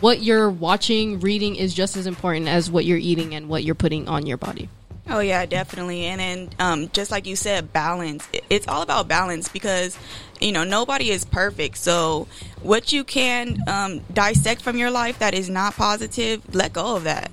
[0.00, 3.74] what you're watching, reading is just as important as what you're eating and what you're
[3.74, 4.68] putting on your body.
[5.08, 6.06] Oh yeah, definitely.
[6.06, 8.26] And then um, just like you said, balance.
[8.48, 9.98] It's all about balance because
[10.40, 11.76] you know nobody is perfect.
[11.76, 12.28] So
[12.62, 17.04] what you can um, dissect from your life that is not positive, let go of
[17.04, 17.30] that.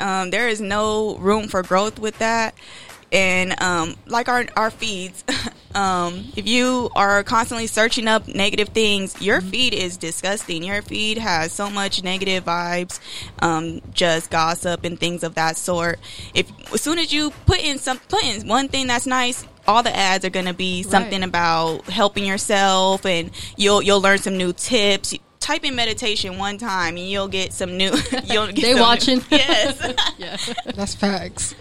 [0.00, 2.54] Um, there is no room for growth with that.
[3.12, 5.24] And um, like our our feeds,
[5.74, 10.62] um, if you are constantly searching up negative things, your feed is disgusting.
[10.62, 13.00] Your feed has so much negative vibes,
[13.40, 15.98] um, just gossip and things of that sort.
[16.34, 19.82] If as soon as you put in some put in one thing that's nice, all
[19.82, 21.28] the ads are going to be something Right.
[21.28, 25.14] about helping yourself, and you'll you'll learn some new tips.
[25.50, 27.86] Type in meditation one time, and you'll get some new.
[28.26, 29.20] You'll get They some- watching.
[29.32, 29.94] Yes.
[30.18, 30.36] Yeah.
[30.76, 31.54] That's facts.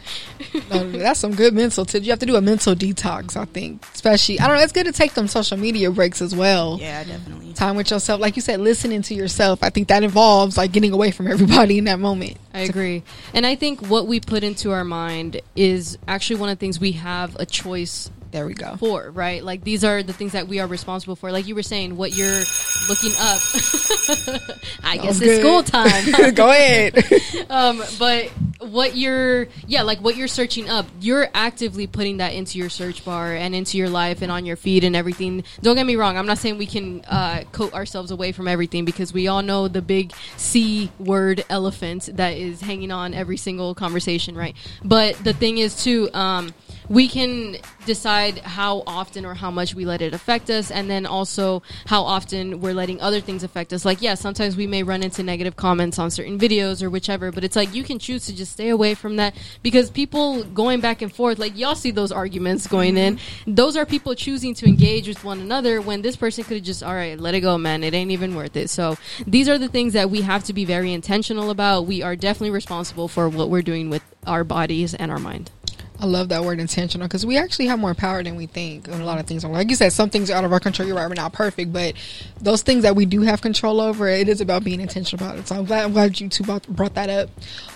[0.70, 2.06] No, that's some good mental tips.
[2.06, 3.84] You have to do a mental detox, I think.
[3.94, 4.64] Especially, I don't know.
[4.64, 6.78] It's good to take them social media breaks as well.
[6.80, 7.54] yeah, definitely.
[7.54, 9.64] Time with yourself, like you said, listening to yourself.
[9.64, 12.38] I think that involves like getting away from everybody in that moment.
[12.54, 13.02] I agree.
[13.34, 16.80] And I think what we put into our mind is actually one of the things
[16.80, 18.76] we have a choice There we go.
[18.78, 19.44] for, right?
[19.44, 21.32] Like these are the things that we are responsible for.
[21.32, 22.44] Like you were saying, what you're
[22.88, 23.40] looking up.
[24.84, 26.34] I guess was it's school time.
[26.34, 27.04] go ahead.
[27.50, 28.28] um, but
[28.60, 33.04] what you're, yeah, like what you're searching up, you're actively putting that into your search
[33.04, 35.44] bar and into your life and on your feed and everything.
[35.62, 36.18] Don't get me wrong.
[36.18, 39.68] I'm not saying we can uh, coat ourselves away from everything because we all know
[39.68, 44.56] the big C word elephant that is hanging on every single conversation, right?
[44.84, 46.54] But the thing is, too, um,
[46.90, 51.06] we can decide how often or how much we let it affect us, and then
[51.06, 53.86] also how often we're letting other things affect us.
[53.86, 57.44] Like, yeah, sometimes we may run into negative comments on certain videos or whichever, but
[57.44, 61.02] it's like you can choose to just stay away from that because people going back
[61.02, 63.54] and forth, like y'all see those arguments going in, mm-hmm.
[63.54, 66.84] those are people choosing to engage with one another when this person could have just,
[66.84, 67.84] all right, let it go, man.
[67.84, 68.70] It ain't even worth it.
[68.70, 68.98] So
[69.28, 71.86] these are the things that we have to be very intentional about.
[71.86, 75.52] We are definitely responsible for what we're doing with our bodies and our mind.
[76.02, 79.02] I love that word intentional because we actually have more power than we think in
[79.02, 79.44] a lot of things.
[79.44, 80.88] are Like you said, some things are out of our control.
[80.88, 81.94] You're right, we're not perfect, but
[82.40, 85.48] those things that we do have control over, it is about being intentional about it.
[85.50, 87.30] So I'm glad, I'm glad you two brought that up.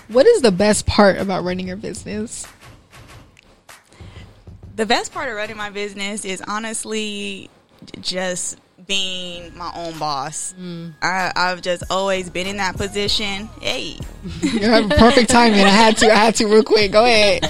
[0.08, 2.46] What is the best part about running your business?
[4.74, 7.50] The best part of running my business is honestly
[8.00, 10.54] just being my own boss.
[11.02, 13.48] I, I've just always been in that position.
[13.60, 13.98] Hey,
[14.42, 15.60] You have a perfect timing.
[15.60, 16.92] I had to, I had to real quick.
[16.92, 17.44] Go ahead.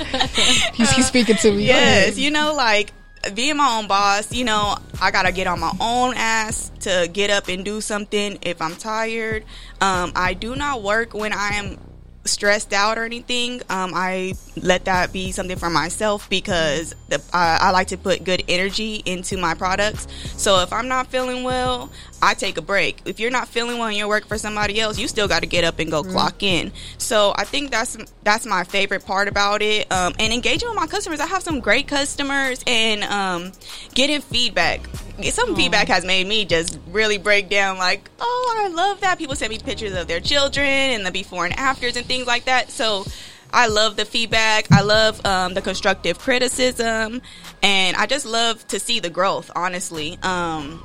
[0.74, 1.66] He's, he's speaking to me.
[1.66, 2.92] Yes, you know, like
[3.34, 7.30] being my own boss, you know, I gotta get on my own ass to get
[7.30, 9.44] up and do something if I'm tired.
[9.80, 11.78] Um, I do not work when I am
[12.24, 13.60] stressed out or anything.
[13.68, 18.24] Um, I let that be something for myself because the, I, I like to put
[18.24, 20.06] good energy into my products.
[20.36, 21.90] So if I'm not feeling well,
[22.24, 23.02] I take a break.
[23.04, 25.46] If you're not feeling well and you're working for somebody else, you still got to
[25.46, 26.72] get up and go clock in.
[26.96, 29.92] So I think that's that's my favorite part about it.
[29.92, 33.52] Um, and engaging with my customers, I have some great customers and um,
[33.92, 34.88] getting feedback.
[35.24, 37.76] Some feedback has made me just really break down.
[37.76, 39.18] Like, oh, I love that.
[39.18, 42.46] People send me pictures of their children and the before and afters and things like
[42.46, 42.70] that.
[42.70, 43.04] So
[43.52, 44.72] I love the feedback.
[44.72, 47.22] I love um, the constructive criticism,
[47.62, 49.50] and I just love to see the growth.
[49.54, 50.82] Honestly, um,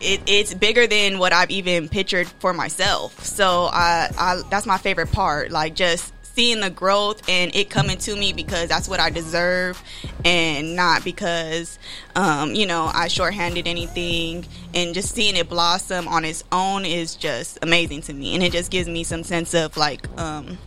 [0.00, 3.24] it, it's bigger than what I've even pictured for myself.
[3.24, 5.50] So I, I, that's my favorite part.
[5.50, 9.82] Like just seeing the growth and it coming to me because that's what I deserve,
[10.24, 11.80] and not because,
[12.14, 14.46] um, you know, I shorthanded anything.
[14.72, 18.52] And just seeing it blossom on its own is just amazing to me, and it
[18.52, 20.58] just gives me some sense of like um,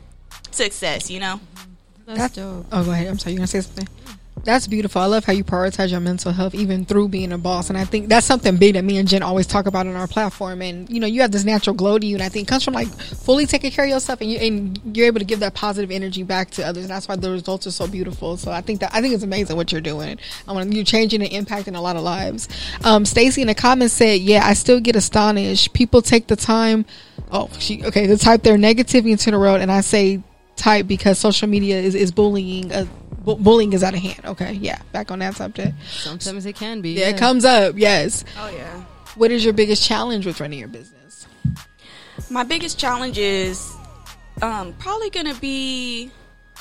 [0.51, 1.09] success.
[1.09, 1.39] You know.
[2.05, 2.65] That's, That's- dope.
[2.71, 3.07] Oh, go ahead.
[3.07, 3.33] I'm sorry.
[3.33, 3.87] You gonna say something?
[4.43, 5.01] That's beautiful.
[5.01, 7.69] I love how you prioritize your mental health even through being a boss.
[7.69, 10.07] And I think that's something big that me and Jen always talk about on our
[10.07, 10.63] platform.
[10.63, 12.15] And, you know, you have this natural glow to you.
[12.15, 15.05] And I think comes from like fully taking care of yourself and, you, and you're
[15.05, 16.85] able to give that positive energy back to others.
[16.85, 18.35] And that's why the results are so beautiful.
[18.35, 20.17] So I think that, I think it's amazing what you're doing.
[20.47, 22.49] I want you're changing and impacting a lot of lives.
[22.83, 25.73] Um, Stacy in the comments said, yeah, I still get astonished.
[25.73, 26.85] People take the time.
[27.31, 29.61] Oh, she, okay, to type their negativity into the road.
[29.61, 30.21] And I say,
[30.61, 32.71] type because social media is, is bullying.
[32.71, 32.85] Uh,
[33.25, 34.21] bu- bullying is out of hand.
[34.25, 34.81] Okay, yeah.
[34.91, 35.73] Back on that subject.
[35.89, 36.91] Sometimes it can be.
[36.91, 37.75] Yeah, it comes up.
[37.77, 38.23] Yes.
[38.37, 38.83] Oh yeah.
[39.15, 41.27] What is your biggest challenge with running your business?
[42.29, 43.75] My biggest challenge is
[44.41, 46.11] um, probably gonna be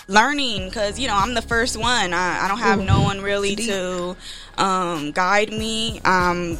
[0.09, 2.13] learning because you know I'm the first one.
[2.13, 3.69] I, I don't have Ooh, no one really deep.
[3.69, 4.17] to
[4.59, 6.01] um, guide me.
[6.05, 6.59] I'm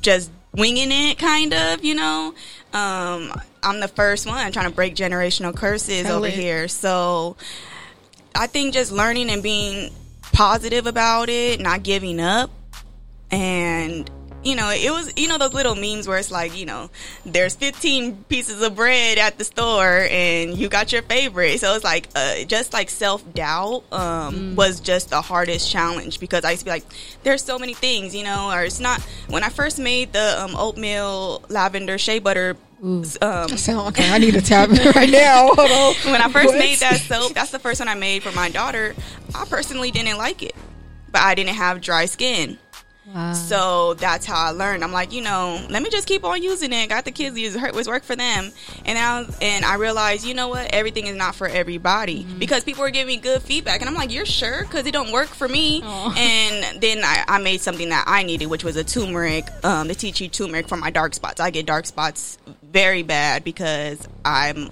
[0.00, 1.84] just winging it, kind of.
[1.84, 2.34] You know,
[2.72, 6.34] um, I'm the first one trying to break generational curses Tell over it.
[6.34, 6.68] here.
[6.68, 7.36] So
[8.34, 9.92] I think just learning and being
[10.32, 12.50] positive about it, not giving up,
[13.30, 14.10] and
[14.44, 16.90] you know, it was you know those little memes where it's like you know,
[17.26, 21.58] there's 15 pieces of bread at the store and you got your favorite.
[21.60, 26.44] So it's like uh, just like self doubt um, was just the hardest challenge because
[26.44, 26.84] I used to be like,
[27.24, 29.00] there's so many things, you know, or it's not.
[29.28, 32.56] When I first made the um, oatmeal lavender shea butter.
[32.80, 33.02] Um,
[33.58, 34.08] Sound okay.
[34.08, 35.48] I need a tab right now.
[36.04, 36.58] When I first What?
[36.58, 38.94] made that soap, that's the first one I made for my daughter.
[39.34, 40.54] I personally didn't like it,
[41.10, 42.56] but I didn't have dry skin.
[43.14, 43.32] Wow.
[43.32, 44.84] So that's how I learned.
[44.84, 46.88] I'm like, you know, let me just keep on using it.
[46.88, 47.74] Got the kids use it.
[47.74, 48.52] Was work for them.
[48.84, 50.72] And now, and I realized, you know what?
[50.74, 53.80] Everything is not for everybody because people were giving me good feedback.
[53.80, 54.62] And I'm like, you're sure?
[54.62, 55.80] Because it don't work for me.
[55.82, 56.14] Aw.
[56.28, 59.94] And then I, I made something that I needed, which was a turmeric, um, the
[59.94, 61.40] tea tree turmeric for my dark spots.
[61.40, 64.68] I get dark spots very bad because I'm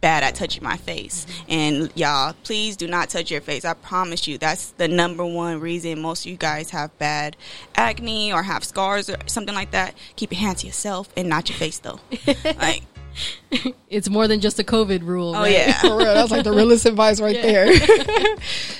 [0.00, 1.26] bad at touching my face.
[1.48, 3.64] And y'all, please do not touch your face.
[3.64, 7.36] I promise you, that's the number one reason most of you guys have bad
[7.74, 9.94] acne or have scars or something like that.
[10.16, 12.00] Keep your hands to yourself and not your face though.
[12.44, 12.82] like,
[13.90, 15.34] It's more than just a COVID rule.
[15.34, 15.52] oh right?
[15.52, 15.72] yeah.
[15.80, 17.68] For real, that's like the realest advice right there.
[17.70, 18.36] I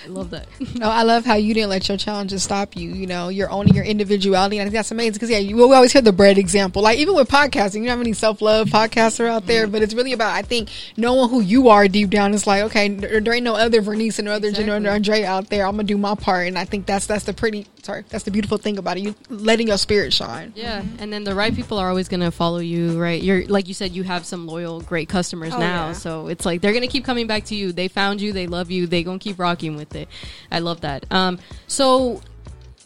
[0.06, 0.46] love that.
[0.74, 2.90] No, I love how you didn't let your challenges stop you.
[2.90, 5.14] You know, you're owning your individuality, and I think that's amazing.
[5.14, 6.82] Because yeah, you, we always hear the bread example.
[6.82, 9.72] Like even with podcasting, you know how many self love podcasts are out there, mm-hmm.
[9.72, 12.34] but it's really about I think knowing who you are deep down.
[12.34, 15.24] It's like okay, there, there ain't no other Vernice and no other Jenna and Exactly.
[15.24, 15.66] Andre out there.
[15.66, 18.30] I'm gonna do my part, and I think that's that's the pretty sorry, that's the
[18.30, 19.02] beautiful thing about it.
[19.02, 20.52] You letting your spirit shine.
[20.54, 23.20] Yeah, and then the right people are always going to follow you, right?
[23.22, 25.92] You're like you said, you have some loyal, great customers Oh, now, yeah.
[25.94, 27.72] so it's like they're going to keep coming back to you.
[27.72, 30.06] They found you, they love you, they gonna keep rocking with it.
[30.52, 31.06] I love that.
[31.10, 32.20] Um, so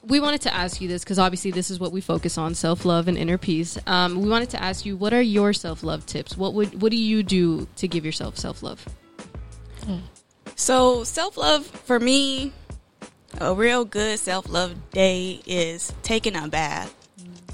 [0.04, 2.84] we wanted to ask you this because obviously this is what we focus on: self
[2.84, 3.76] love and inner peace.
[3.88, 6.36] Um, we wanted to ask you, what are your self love tips?
[6.36, 8.84] What would what do you do to give yourself self love?
[10.54, 12.52] So self love for me,
[13.40, 16.94] a real good self love day is taking a bath.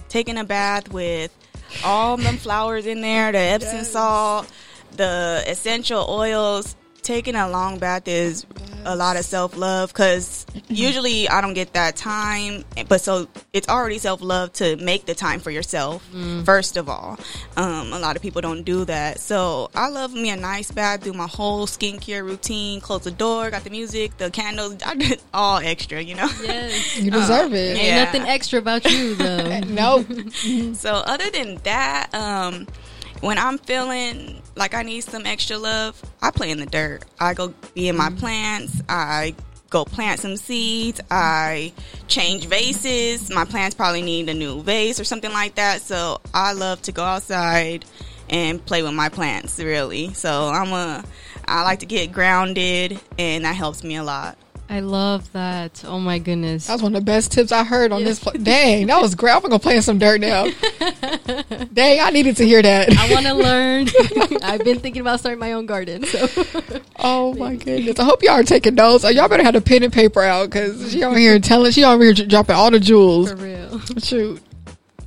[0.09, 1.37] Taking a bath with
[1.85, 4.51] all them flowers in there, the Epsom salt,
[4.97, 6.77] the essential oils.
[7.09, 8.45] Taking a long bath is
[8.85, 12.67] a lot of self love because usually I don't get that time.
[12.87, 16.07] But so it's already self love to make the time for yourself,
[16.45, 17.19] first of all.
[17.57, 19.21] Um, a lot of people don't do that.
[19.21, 23.51] So I love me a nice bath, do my whole skincare routine, close the door,
[23.51, 26.29] got the music, the candles, I did all extra, you know?
[26.43, 27.79] Yes, You deserve it.
[27.79, 29.61] ain't nothing extra about you though.
[29.67, 30.07] Nope.
[30.77, 32.67] So other than that, um,
[33.21, 37.05] when I'm feeling like I need some extra love, I play in the dirt.
[37.19, 38.19] I go be in my mm.
[38.19, 38.83] plants.
[38.89, 39.35] I
[39.71, 41.01] go plant some seeds.
[41.11, 41.73] I
[42.07, 43.31] change vases.
[43.31, 45.83] My plants probably need a new vase or something like that.
[45.83, 47.85] So I love to go outside
[48.29, 50.13] and play with my plants really.
[50.15, 51.05] So I'm a
[51.47, 54.37] I like to get grounded and that helps me a lot.
[54.71, 55.83] I love that.
[55.87, 56.67] Oh my goodness.
[56.67, 58.19] That was one of the best tips I heard on this.
[58.19, 59.33] Pl- Dang, that was great.
[59.35, 60.45] I'm gonna play in some dirt now.
[61.73, 62.91] Dang, I needed to hear that.
[62.97, 63.89] I want to learn.
[64.43, 66.05] I've been thinking about starting my own garden.
[66.05, 66.29] So
[66.99, 67.99] Oh my goodness!
[67.99, 69.05] I hope y'all are taking notes.
[69.05, 71.83] Uh, Y'all better have a pen and paper out because she on here telling she
[71.85, 73.31] on here dropping all the jewels.
[73.31, 73.81] for real.
[73.99, 74.43] Shoot.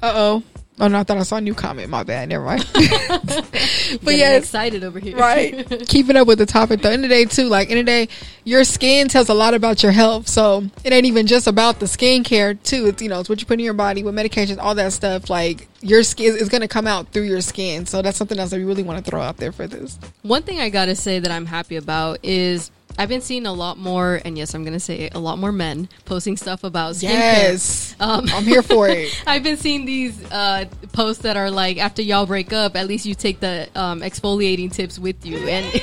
[0.01, 0.43] Uh oh.
[0.81, 1.91] Oh no, I thought I saw a new comment.
[1.91, 2.27] My bad.
[2.29, 2.67] Never mind.
[2.73, 5.15] but yeah, excited over here.
[5.15, 5.67] right.
[5.87, 6.81] Keeping up with the topic.
[6.81, 7.49] The end of the day, too.
[7.49, 8.09] Like in the day,
[8.45, 10.27] your skin tells a lot about your health.
[10.27, 12.87] So it ain't even just about the skincare too.
[12.87, 15.29] It's you know it's what you put in your body with medications, all that stuff.
[15.29, 17.85] Like your skin is going to come out through your skin.
[17.85, 19.99] So that's something else that we really want to throw out there for this.
[20.23, 23.77] One thing I gotta say that I'm happy about is I've been seeing a lot
[23.77, 27.03] more, and yes, I'm gonna say it, a lot more men posting stuff about skincare.
[27.09, 29.21] Yes, Um, I'm here for it.
[29.27, 33.05] I've been seeing these uh, posts that are like, after y'all break up, at least
[33.05, 35.65] you take the um, exfoliating tips with you, and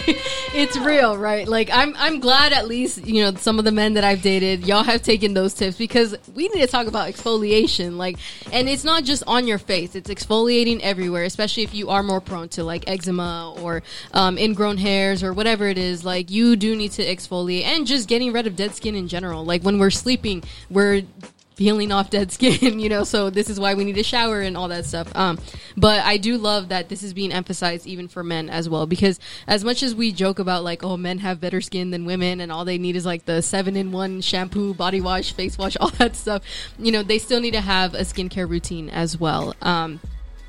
[0.54, 1.46] it's real, right?
[1.46, 4.66] Like, I'm I'm glad at least you know some of the men that I've dated,
[4.66, 8.18] y'all have taken those tips because we need to talk about exfoliation, like,
[8.52, 12.20] and it's not just on your face; it's exfoliating everywhere, especially if you are more
[12.20, 16.04] prone to like eczema or um, ingrown hairs or whatever it is.
[16.04, 19.44] Like, you do need to exfoliate, and just getting rid of dead skin in general.
[19.44, 21.02] Like when we're sleeping, we're
[21.58, 24.56] peeling off dead skin, you know, so this is why we need a shower and
[24.56, 25.14] all that stuff.
[25.14, 25.38] Um,
[25.76, 29.18] but I do love that this is being emphasized even for men as well, because
[29.46, 32.50] as much as we joke about like, oh, men have better skin than women and
[32.50, 35.90] all they need is like the seven in one shampoo, body wash, face wash, all
[35.90, 36.42] that stuff,
[36.78, 39.54] you know, they still need to have a skincare routine as well.
[39.60, 40.00] Um,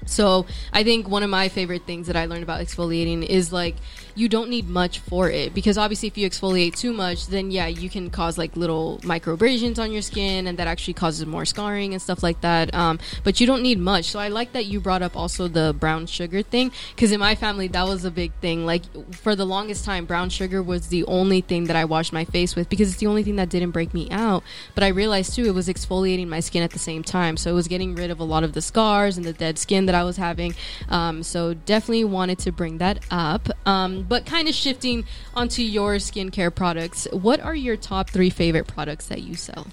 [0.09, 3.75] so I think one of my favorite things that I learned about exfoliating is like
[4.19, 7.67] you don't need much for it because obviously if you exfoliate too much, then yeah,
[7.67, 11.45] you can cause like little micro abrasions on your skin, and that actually causes more
[11.45, 12.73] scarring and stuff like that.
[12.73, 14.05] Um, but you don't need much.
[14.05, 17.35] So I like that you brought up also the brown sugar thing because in my
[17.35, 18.65] family that was a big thing.
[18.65, 22.25] Like for the longest time, brown sugar was the only thing that I washed my
[22.25, 24.43] face with because it's the only thing that didn't break me out.
[24.75, 27.53] But I realized too it was exfoliating my skin at the same time, so it
[27.53, 29.98] was getting rid of a lot of the scars and the dead skin that I
[30.03, 30.55] was having.
[30.89, 33.49] Um, so definitely wanted to bring that up.
[33.65, 38.67] Um, but kind of shifting onto your skincare products, what are your top three favorite
[38.67, 39.67] products that you sell?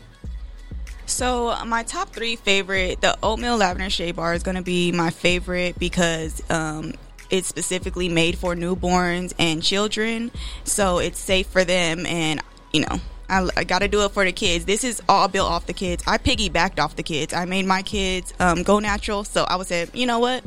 [1.06, 5.10] So my top three favorite, the oatmeal lavender shea bar is going to be my
[5.10, 6.94] favorite because um,
[7.30, 10.32] it's specifically made for newborns and children,
[10.64, 12.06] so it's safe for them.
[12.06, 12.40] And
[12.72, 14.64] you know, I, I got to do it for the kids.
[14.64, 16.02] This is all built off the kids.
[16.06, 17.32] I piggybacked off the kids.
[17.32, 20.44] I made my kids um, go natural, so I would say, you know what?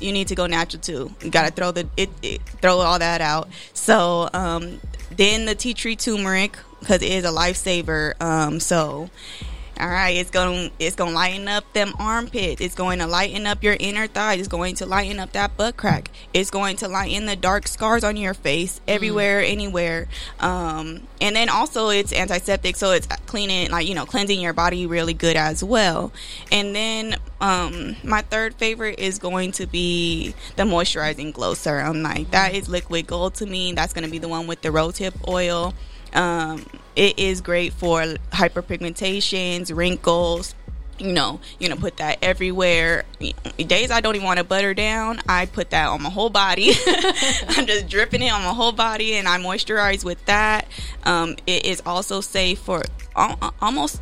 [0.00, 1.14] You need to go natural too.
[1.22, 3.48] You got to throw the it, it, throw all that out.
[3.72, 4.80] So um,
[5.16, 8.20] then the tea tree turmeric because it is a lifesaver.
[8.20, 9.10] Um, so
[9.80, 12.60] all right, it's going to it's going to lighten up them armpits.
[12.60, 14.38] It's going to lighten up your inner thighs.
[14.38, 16.10] It's going to lighten up that butt crack.
[16.34, 20.08] It's going to lighten the dark scars on your face everywhere, anywhere.
[20.40, 24.86] Um, and then also it's antiseptic, so it's cleaning like you know cleansing your body
[24.86, 26.12] really good as well.
[26.50, 32.02] And then um, my third favorite is going to be the moisturizing glow serum.
[32.02, 33.72] Like that is liquid gold to me.
[33.72, 35.74] That's going to be the one with the rose hip oil.
[36.14, 40.54] Um, it is great for hyperpigmentations, wrinkles.
[40.98, 43.04] You know, you know, put that everywhere.
[43.56, 46.72] Days I don't even want to butter down, I put that on my whole body.
[47.48, 50.68] I'm just dripping it on my whole body, and I moisturize with that.
[51.04, 52.82] Um, it is also safe for
[53.16, 54.00] al- almost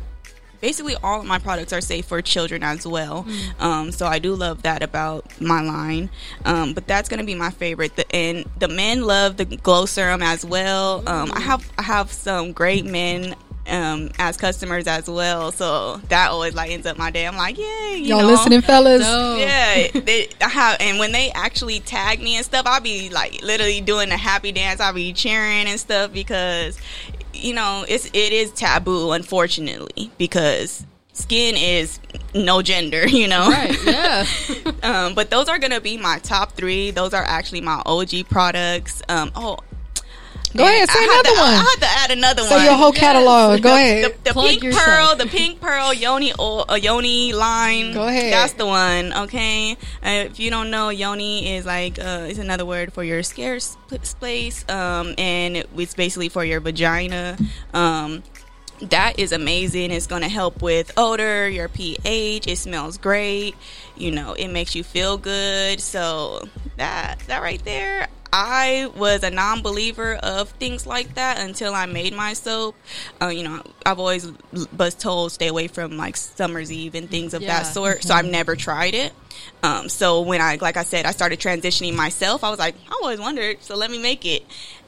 [0.61, 3.25] basically all of my products are safe for children as well.
[3.59, 6.09] Um, so I do love that about my line.
[6.45, 7.95] Um, but that's gonna be my favorite.
[7.95, 11.03] The, and the men love the glow serum as well.
[11.07, 13.35] Um, I have I have some great men
[13.67, 15.51] um, as customers as well.
[15.51, 17.27] So that always lightens up my day.
[17.27, 18.27] I'm like, yay, you Y'all know.
[18.27, 19.01] listening, fellas?
[19.41, 23.41] Yeah, they, I have, and when they actually tag me and stuff, I'll be like
[23.43, 24.79] literally doing a happy dance.
[24.81, 26.77] I'll be cheering and stuff because,
[27.41, 31.99] you know, it's it is taboo, unfortunately, because skin is
[32.33, 33.49] no gender, you know.
[33.49, 33.77] Right.
[33.85, 34.25] Yeah.
[34.83, 36.91] um, but those are gonna be my top three.
[36.91, 39.01] Those are actually my OG products.
[39.09, 39.57] Um, oh.
[40.55, 41.49] Go ahead, say I had another to- one.
[41.53, 42.59] I had to add another Say one.
[42.59, 43.61] So your whole catalog.
[43.61, 44.03] Go The- ahead.
[44.23, 44.85] The, the pink yourself.
[44.85, 47.93] pearl, the pink pearl yoni oil, uh, yoni line.
[47.93, 48.33] Go ahead.
[48.33, 49.13] That's the one.
[49.13, 49.73] Okay.
[50.03, 53.77] Uh, if you don't know, yoni is like uh, it's another word for your scarce
[54.19, 57.37] place, um, and it's basically for your vagina.
[57.73, 58.23] Um,
[58.81, 59.91] that is amazing.
[59.91, 62.47] It's going to help with odor, your pH.
[62.47, 63.55] It smells great.
[63.95, 65.79] You know, it makes you feel good.
[65.79, 71.85] So that that right there, I was a non-believer of things like that until I
[71.85, 72.75] made my soap.
[73.21, 74.31] Uh, you know, I've always
[74.77, 77.59] was told stay away from like summer's eve and things of Yeah.
[77.59, 78.03] that sort.
[78.03, 79.13] So I've never tried it.
[79.63, 82.93] Um, so when I, like I said, I started transitioning myself, I was like, I
[83.01, 84.43] always wondered, so let me make it.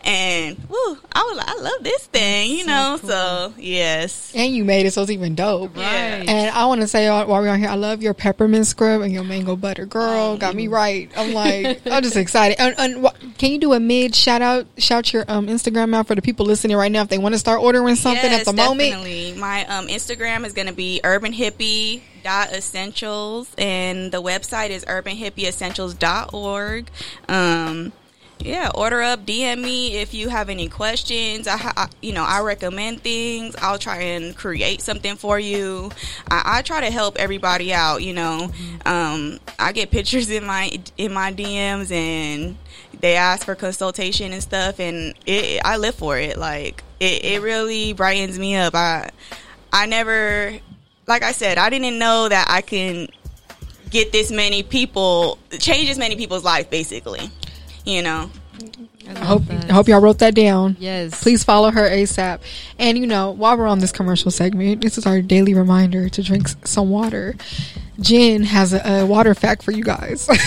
[0.06, 2.98] And woo, I was like, I love this thing, you So know.
[3.00, 3.10] cool.
[3.10, 5.76] So yes, and you made it, so it's even dope.
[5.78, 6.26] Right.
[6.28, 9.02] And I want to say uh, while we're on here, I love your peppermint scrub
[9.02, 9.86] and your mango butter.
[9.86, 11.10] Girl, got me right.
[11.16, 12.60] I'm like, I'm just excited.
[12.60, 16.08] And, and wha- can you do a mid shout out, shout your um, Instagram out
[16.08, 18.46] for the people listening right now if they want to start ordering something yes, at
[18.46, 18.90] the moment?
[18.92, 19.34] definitely.
[19.34, 24.86] My um, Instagram is going to be urban hippie dot essentials and the website is
[24.86, 26.90] urbanhippieessentials.org
[27.28, 27.92] um
[28.40, 31.48] yeah order up dm me if you have any questions.
[31.48, 33.56] I, I you know i recommend things.
[33.62, 35.92] I'll try and create something for you.
[36.30, 38.52] I, I try to help everybody out you know.
[38.86, 42.58] Um i get pictures in my in my dms and
[43.00, 46.38] they ask for consultation and stuff and it, i live for it.
[46.38, 48.76] Like it, it really brightens me up.
[48.76, 49.10] I
[49.74, 50.54] i never
[51.08, 53.08] like i said i didn't know that i can
[53.90, 57.30] get this many people change as many people's life basically
[57.86, 58.30] you know
[59.08, 59.70] I I hope, that.
[59.70, 60.78] I hope y'all wrote that down.
[60.80, 61.22] Yes.
[61.22, 62.40] Please follow her ASAP.
[62.80, 66.24] And you know, while we're on this commercial segment, this is our daily reminder to
[66.24, 67.36] drink some water.
[68.00, 70.30] Jen has a, a water fact for you guys.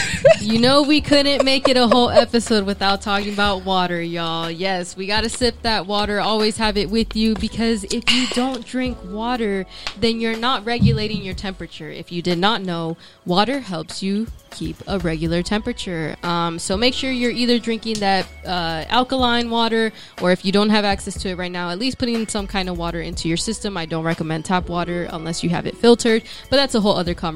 [0.46, 4.48] You know we couldn't make it a whole episode without talking about water, y'all.
[4.48, 6.20] Yes, we got to sip that water.
[6.20, 9.66] Always have it with you because if you don't drink water,
[9.98, 11.90] then you're not regulating your temperature.
[11.90, 16.16] If you did not know, water helps you keep a regular temperature.
[16.22, 19.92] Um, so make sure you're either drinking that uh, alkaline water,
[20.22, 22.68] or if you don't have access to it right now, at least putting some kind
[22.68, 23.76] of water into your system.
[23.76, 27.14] I don't recommend tap water unless you have it filtered, but that's a whole other
[27.14, 27.35] conversation.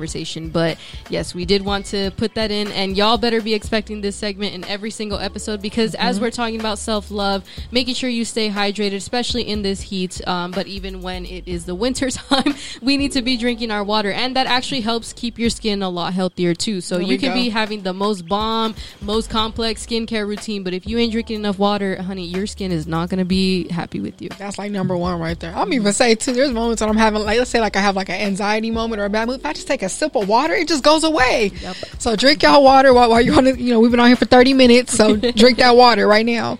[0.50, 0.78] But
[1.08, 4.54] yes, we did want to put that in, and y'all better be expecting this segment
[4.54, 8.48] in every single episode because as we're talking about self love, making sure you stay
[8.50, 10.26] hydrated, especially in this heat.
[10.26, 13.84] Um, but even when it is the winter time, we need to be drinking our
[13.84, 16.80] water, and that actually helps keep your skin a lot healthier too.
[16.80, 17.34] So There you can go.
[17.34, 21.58] be having the most bomb, most complex skincare routine, but if you ain't drinking enough
[21.58, 24.28] water, honey, your skin is not gonna be happy with you.
[24.38, 25.54] That's like number one right there.
[25.54, 26.32] I'm even say too.
[26.32, 29.00] There's moments when I'm having like, let's say like I have like an anxiety moment
[29.00, 29.40] or a bad mood.
[29.40, 31.52] If I just take a sip of water, it just goes away.
[31.60, 31.76] Yep.
[31.98, 33.44] So drink y'all water while, while you're on.
[33.44, 36.26] The, you know, we've been on here for 30 minutes, so drink that water right
[36.26, 36.58] now.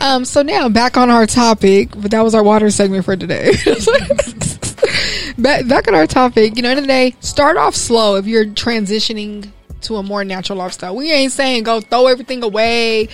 [0.00, 0.24] Um.
[0.24, 3.52] So now back on our topic, but that was our water segment for today.
[5.38, 6.56] back back on our topic.
[6.56, 9.50] You know, of the day, start off slow if you're transitioning
[9.82, 10.96] to a more natural lifestyle.
[10.96, 13.08] We ain't saying go throw everything away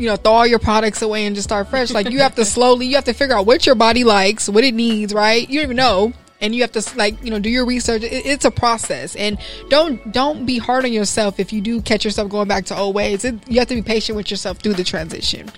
[0.00, 1.90] you know, throw all your products away and just start fresh.
[1.90, 4.64] Like you have to slowly, you have to figure out what your body likes, what
[4.64, 5.48] it needs, right?
[5.48, 6.12] You don't even know.
[6.40, 8.02] And you have to like, you know, do your research.
[8.02, 9.38] It, it's a process and
[9.68, 12.94] don't, don't be hard on yourself if you do catch yourself going back to old
[12.94, 13.24] ways.
[13.24, 15.50] It, you have to be patient with yourself through the transition.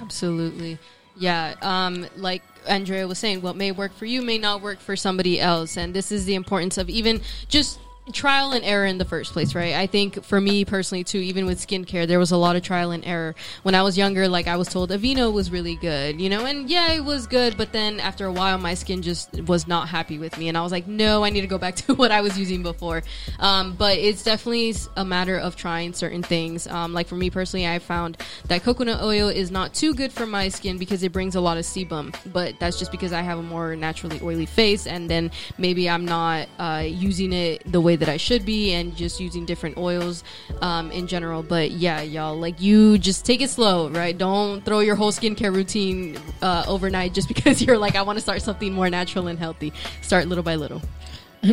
[0.00, 0.78] Absolutely.
[1.16, 1.54] Yeah.
[1.62, 5.40] Um, like Andrea was saying, what may work for you may not work for somebody
[5.40, 5.76] else.
[5.76, 7.78] And this is the importance of even just
[8.12, 9.74] trial and error in the first place, right?
[9.74, 12.90] I think for me personally too, even with skincare, there was a lot of trial
[12.90, 13.34] and error.
[13.62, 16.68] When I was younger, like I was told Aveeno was really good, you know, and
[16.68, 20.18] yeah, it was good, but then after a while, my skin just was not happy
[20.18, 22.20] with me, and I was like, no, I need to go back to what I
[22.20, 23.02] was using before.
[23.38, 26.66] Um, but it's definitely a matter of trying certain things.
[26.66, 30.26] Um, like for me personally, I found that coconut oil is not too good for
[30.26, 33.38] my skin because it brings a lot of sebum, but that's just because I have
[33.38, 37.93] a more naturally oily face, and then maybe I'm not uh, using it the way
[37.94, 40.24] way that I should be and just using different oils
[40.60, 41.42] um, in general.
[41.42, 44.16] But yeah, y'all, like you just take it slow, right?
[44.16, 48.22] Don't throw your whole skincare routine uh, overnight just because you're like, I want to
[48.22, 49.72] start something more natural and healthy.
[50.02, 50.82] Start little by little.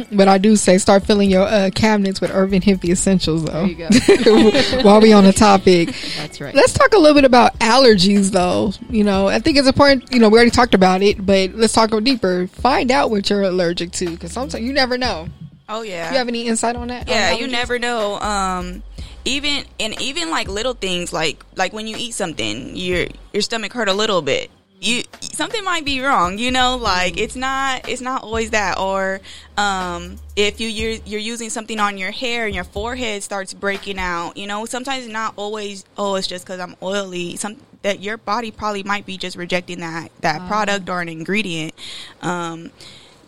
[0.09, 3.67] But I do say start filling your uh, cabinets with Urban Hippie essentials, though.
[3.67, 4.83] There you go.
[4.83, 6.55] While we on the topic, That's right.
[6.55, 8.71] let's talk a little bit about allergies, though.
[8.89, 10.09] You know, I think it's important.
[10.13, 12.47] You know, we already talked about it, but let's talk deeper.
[12.47, 15.27] Find out what you're allergic to, because sometimes you never know.
[15.71, 16.09] Oh yeah.
[16.09, 17.07] Do You have any insight on that?
[17.07, 18.83] yeah On you never know um
[19.23, 23.71] even and even like little things like like when you eat something your your stomach
[23.73, 24.51] hurt a little bit.
[24.81, 26.75] You something might be wrong you know?
[26.75, 29.21] Like it's not it's not always that or
[29.55, 33.99] um if you you're, you're using something on your hair and your forehead starts breaking
[33.99, 34.65] out you know?
[34.65, 37.37] Sometimes not always oh it's just because i'm oily.
[37.37, 41.73] Some that your body probably might be just rejecting that that product or an ingredient.
[42.21, 42.71] Um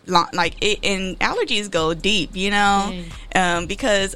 [0.06, 3.04] like it and allergies go deep you know
[3.36, 4.16] um because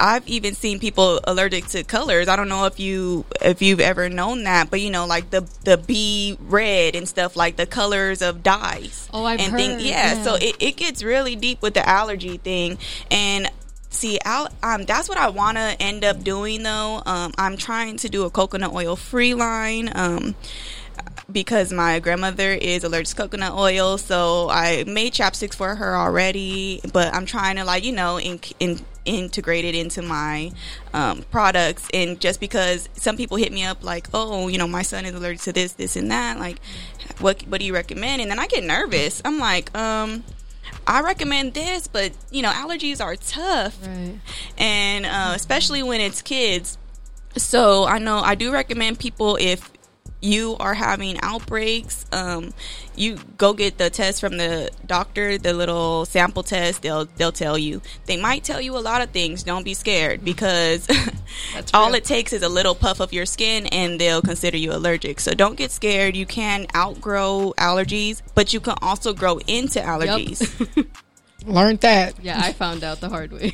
[0.00, 2.28] I've even seen people allergic to colors.
[2.28, 5.48] I don't know if you if you've ever known that, but you know, like the
[5.64, 9.08] the bee red and stuff, like the colors of dyes.
[9.12, 10.22] Oh, I've and heard, yeah, yeah.
[10.22, 12.78] so it, it gets really deep with the allergy thing,
[13.10, 13.50] and
[13.90, 17.02] see, al- um, that's what I want to end up doing though.
[17.04, 19.90] Um, I'm trying to do a coconut oil free line.
[19.94, 20.34] Um,
[21.30, 26.80] because my grandmother is allergic to coconut oil, so I made chapsticks for her already.
[26.92, 30.52] But I'm trying to like you know in, in, integrate it into my
[30.92, 31.88] um, products.
[31.92, 35.14] And just because some people hit me up like, oh, you know, my son is
[35.14, 36.60] allergic to this, this, and that, like,
[37.20, 38.22] what what do you recommend?
[38.22, 39.20] And then I get nervous.
[39.24, 40.24] I'm like, um.
[40.86, 44.18] I recommend this, but you know, allergies are tough Right.
[44.56, 46.78] and uh, especially when it's kids.
[47.36, 49.70] So I know I do recommend people if
[50.20, 52.52] you are having outbreaks, um,
[52.96, 56.82] you go get the test from the doctor, the little sample test.
[56.82, 57.80] They'll they'll tell you.
[58.06, 59.44] They might tell you a lot of things.
[59.44, 60.88] Don't be scared because
[61.74, 65.20] all it takes is a little puff of your skin and they'll consider you allergic.
[65.20, 66.16] So don't get scared.
[66.16, 70.86] You can outgrow allergies, but you can also grow into allergies.
[71.46, 72.14] Learned that.
[72.22, 73.52] Yeah, I found out the hard way.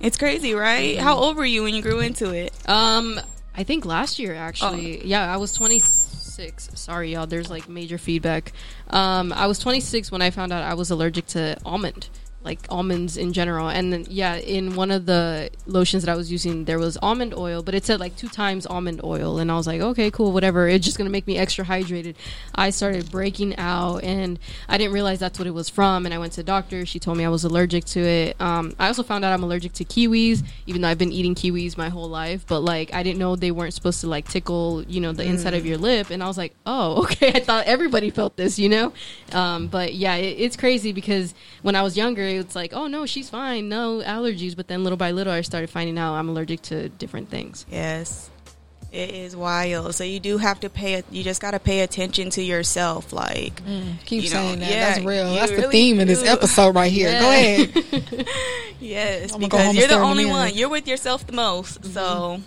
[0.00, 0.98] It's crazy, right?
[0.98, 2.52] How old were you when you grew into it?
[2.68, 3.20] Um,
[3.56, 5.06] I think last year actually.
[5.06, 6.70] Yeah, I was 26.
[6.74, 7.26] Sorry, y'all.
[7.26, 8.52] There's like major feedback.
[8.90, 12.08] Um, I was 26 when I found out I was allergic to almond,
[12.46, 13.68] like almonds in general.
[13.68, 17.34] And then yeah, in one of the lotions that I was using, there was almond
[17.34, 20.32] oil, but it said like two times almond oil, and I was like, okay, cool,
[20.32, 20.68] whatever.
[20.68, 22.14] It's just gonna make me extra hydrated.
[22.54, 24.38] I started breaking out, and
[24.68, 26.06] I didn't realize that's what it was from.
[26.06, 26.86] And I went to the doctor.
[26.86, 28.40] She told me I was allergic to it.
[28.40, 31.76] Um, I also found out I'm allergic to kiwis, even though I've been eating kiwis
[31.76, 32.46] my whole life.
[32.46, 35.54] But like, I didn't know they weren't supposed to like tickle, you know, the inside
[35.54, 36.10] of your lip.
[36.10, 37.32] And I was like, oh, okay.
[37.34, 38.92] I thought everybody felt this, you know.
[39.32, 43.06] Um, but yeah, it, it's crazy because when I was younger, it's like, oh no,
[43.06, 44.56] she's fine, no allergies.
[44.56, 47.66] But then little by little, I started finding out I'm allergic to different things.
[47.70, 48.30] Yes.
[48.92, 49.94] It is wild.
[49.94, 53.62] So you do have to pay you just got to pay attention to yourself like
[53.64, 54.70] mm, Keep You know, saying that.
[54.70, 55.34] yeah, That's real.
[55.34, 57.10] That's the really theme of this episode right here.
[57.20, 58.26] Go ahead.
[58.80, 60.54] yes, I'ma go because you're the in only one.
[60.54, 61.84] You're with yourself the most.
[61.84, 62.42] So mm-hmm.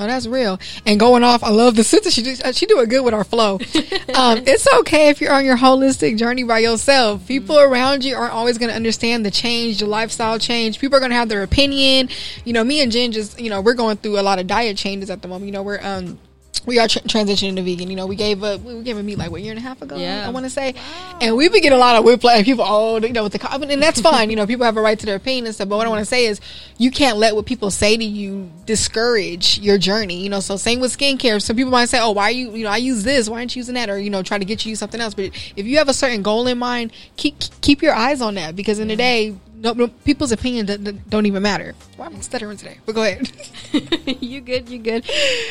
[0.00, 0.58] No, that's real.
[0.86, 2.10] And going off, I love the sister.
[2.10, 3.56] She do, she do it good with our flow.
[4.14, 7.28] um, it's okay if you're on your holistic journey by yourself.
[7.28, 10.78] People around you aren't always going to understand the change, the lifestyle change.
[10.78, 12.08] People are going to have their opinion.
[12.46, 14.78] You know, me and Jen just, you know, we're going through a lot of diet
[14.78, 15.44] changes at the moment.
[15.44, 16.18] You know, we're um.
[16.66, 17.90] We are tr- transitioning to vegan.
[17.90, 18.60] You know, we gave up.
[18.60, 19.96] We gave a meat like what a year and a half ago.
[19.96, 20.26] Yeah.
[20.26, 20.74] I want to say,
[21.20, 22.44] and we've been getting a lot of whiplash.
[22.44, 24.30] People, oh, you know, with the and that's fine.
[24.30, 25.68] You know, people have a right to their opinion and stuff.
[25.68, 26.40] But what I want to say is,
[26.78, 30.22] you can't let what people say to you discourage your journey.
[30.22, 31.40] You know, so same with skincare.
[31.40, 33.28] Some people might say, oh, why are you, you know, I use this.
[33.28, 33.88] Why aren't you using that?
[33.88, 35.14] Or you know, try to get you something else.
[35.14, 38.56] But if you have a certain goal in mind, keep keep your eyes on that
[38.56, 39.36] because in the day.
[39.62, 41.74] No, no, people's opinion don't, don't even matter.
[41.98, 42.78] Why am I stuttering today?
[42.86, 43.30] But go ahead.
[44.22, 44.70] you good?
[44.70, 45.04] You good?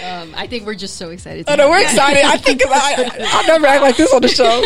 [0.04, 1.46] Um, I think we're just so excited.
[1.46, 1.84] to I know we're you.
[1.84, 2.26] excited.
[2.26, 4.66] I think I, I never act like this on the show.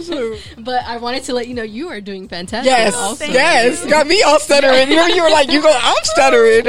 [0.00, 2.70] So, But I wanted to let you know you are doing fantastic.
[2.70, 3.26] yes, also.
[3.26, 4.90] yes, got me all stuttering.
[4.90, 6.64] You, you were like, you go, I'm stuttering.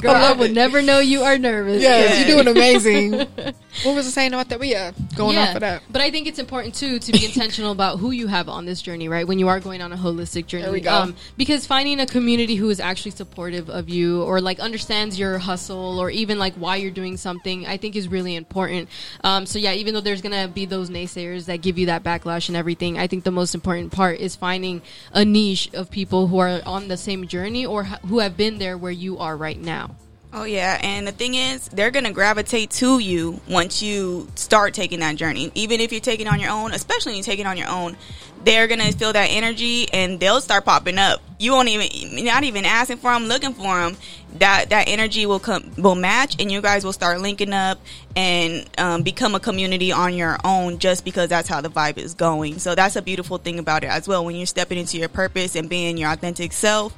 [0.00, 1.82] Girl, I would never know you are nervous.
[1.82, 3.26] Yes, you're doing amazing.
[3.82, 4.58] what was I saying about that?
[4.58, 5.82] But yeah, going off of that.
[5.90, 8.80] But I think it's important too to be intentional about who you have on this
[8.80, 9.26] journey, right?
[9.26, 10.64] When you are going on a holistic journey.
[10.64, 11.12] There we go.
[11.36, 15.98] because finding a community who is actually supportive of you or like understands your hustle
[15.98, 18.88] or even like why you're doing something, I think is really important.
[19.22, 22.48] Um, so yeah, even though there's gonna be those naysayers that give you that backlash
[22.48, 26.38] and everything, I think the most important part is finding a niche of people who
[26.38, 29.96] are on the same journey or who have been there where you are right now.
[30.36, 34.98] Oh yeah, and the thing is, they're gonna gravitate to you once you start taking
[34.98, 35.52] that journey.
[35.54, 37.96] Even if you're taking on your own, especially when you take it on your own,
[38.42, 41.22] they're gonna feel that energy and they'll start popping up.
[41.38, 43.96] You won't even, not even asking for them, looking for them.
[44.40, 47.78] That that energy will come, will match, and you guys will start linking up
[48.16, 52.12] and um, become a community on your own, just because that's how the vibe is
[52.12, 52.58] going.
[52.58, 54.24] So that's a beautiful thing about it as well.
[54.24, 56.92] When you're stepping into your purpose and being your authentic self,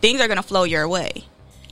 [0.00, 1.26] things are gonna flow your way.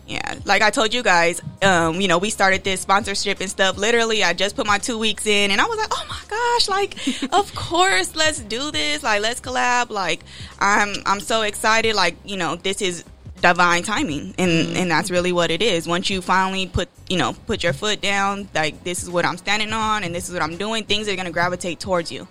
[0.08, 3.76] Yeah, like I told you guys, um, you know, we started this sponsorship and stuff.
[3.76, 6.68] Literally, I just put my two weeks in, and I was like, "Oh my gosh!
[6.68, 9.02] Like, of course, let's do this.
[9.02, 9.90] Like, let's collab.
[9.90, 10.24] Like,
[10.60, 11.94] I'm I'm so excited.
[11.94, 13.04] Like, you know, this is
[13.42, 15.86] divine timing, and and that's really what it is.
[15.86, 19.36] Once you finally put you know put your foot down, like this is what I'm
[19.36, 20.84] standing on, and this is what I'm doing.
[20.84, 22.26] Things are gonna gravitate towards you.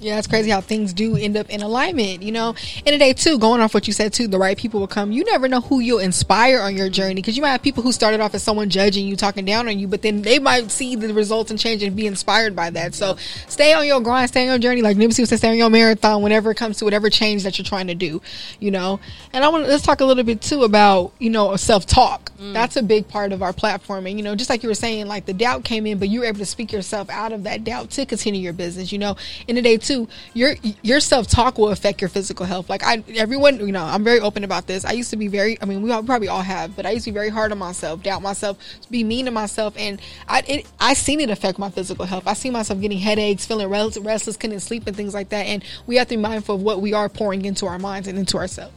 [0.00, 2.54] Yeah, it's crazy how things do end up in alignment, you know.
[2.86, 5.12] In a day too, going off what you said too, the right people will come.
[5.12, 7.92] You never know who you'll inspire on your journey because you might have people who
[7.92, 10.96] started off as someone judging you, talking down on you, but then they might see
[10.96, 12.94] the results and change and be inspired by that.
[12.94, 14.80] So stay on your grind, stay on your journey.
[14.80, 17.64] Like Nipsey said, stay on your marathon whenever it comes to whatever change that you're
[17.64, 18.22] trying to do,
[18.58, 19.00] you know.
[19.32, 22.32] And I want let's talk a little bit too about you know self talk.
[22.40, 22.54] Mm.
[22.54, 25.06] That's a big part of our platform, and you know, just like you were saying,
[25.06, 27.64] like the doubt came in, but you were able to speak yourself out of that
[27.64, 28.92] doubt to continue your business.
[28.92, 32.70] You know, in the day too, your your self talk will affect your physical health.
[32.70, 34.84] Like I, everyone, you know, I'm very open about this.
[34.84, 37.04] I used to be very, I mean, we all, probably all have, but I used
[37.06, 38.58] to be very hard on myself, doubt myself,
[38.90, 42.26] be mean to myself, and I, it, I seen it affect my physical health.
[42.26, 45.46] I see myself getting headaches, feeling restless, couldn't sleep, and things like that.
[45.46, 48.18] And we have to be mindful of what we are pouring into our minds and
[48.18, 48.74] into ourselves.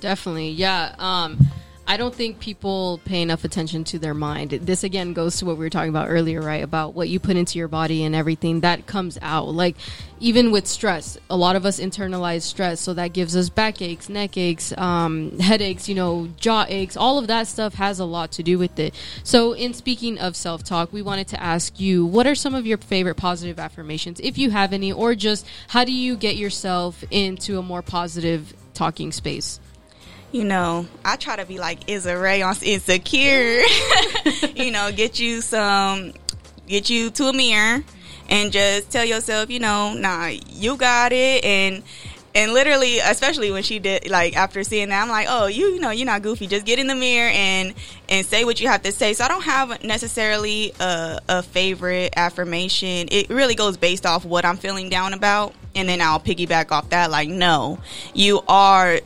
[0.00, 0.94] Definitely, yeah.
[0.98, 1.38] Um,
[1.86, 4.52] I don't think people pay enough attention to their mind.
[4.52, 6.64] This again goes to what we were talking about earlier, right?
[6.64, 9.48] About what you put into your body and everything that comes out.
[9.48, 9.76] Like
[10.18, 14.38] even with stress, a lot of us internalize stress, so that gives us backaches, neck
[14.38, 16.96] aches, um, headaches, you know, jaw aches.
[16.96, 18.94] All of that stuff has a lot to do with it.
[19.22, 22.66] So, in speaking of self talk, we wanted to ask you, what are some of
[22.66, 27.04] your favorite positive affirmations, if you have any, or just how do you get yourself
[27.10, 29.60] into a more positive talking space?
[30.34, 33.62] You know, I try to be like Issa Rae on Insecure.
[34.56, 36.12] you know, get you some,
[36.66, 37.84] get you to a mirror
[38.28, 41.44] and just tell yourself, you know, nah, you got it.
[41.44, 41.84] And,
[42.34, 45.78] and literally, especially when she did, like after seeing that, I'm like, oh, you, you
[45.78, 46.48] know, you're not goofy.
[46.48, 47.72] Just get in the mirror and
[48.08, 49.12] and say what you have to say.
[49.12, 53.06] So I don't have necessarily a, a favorite affirmation.
[53.12, 56.90] It really goes based off what I'm feeling down about, and then I'll piggyback off
[56.90, 57.12] that.
[57.12, 57.78] Like, no,
[58.14, 58.98] you are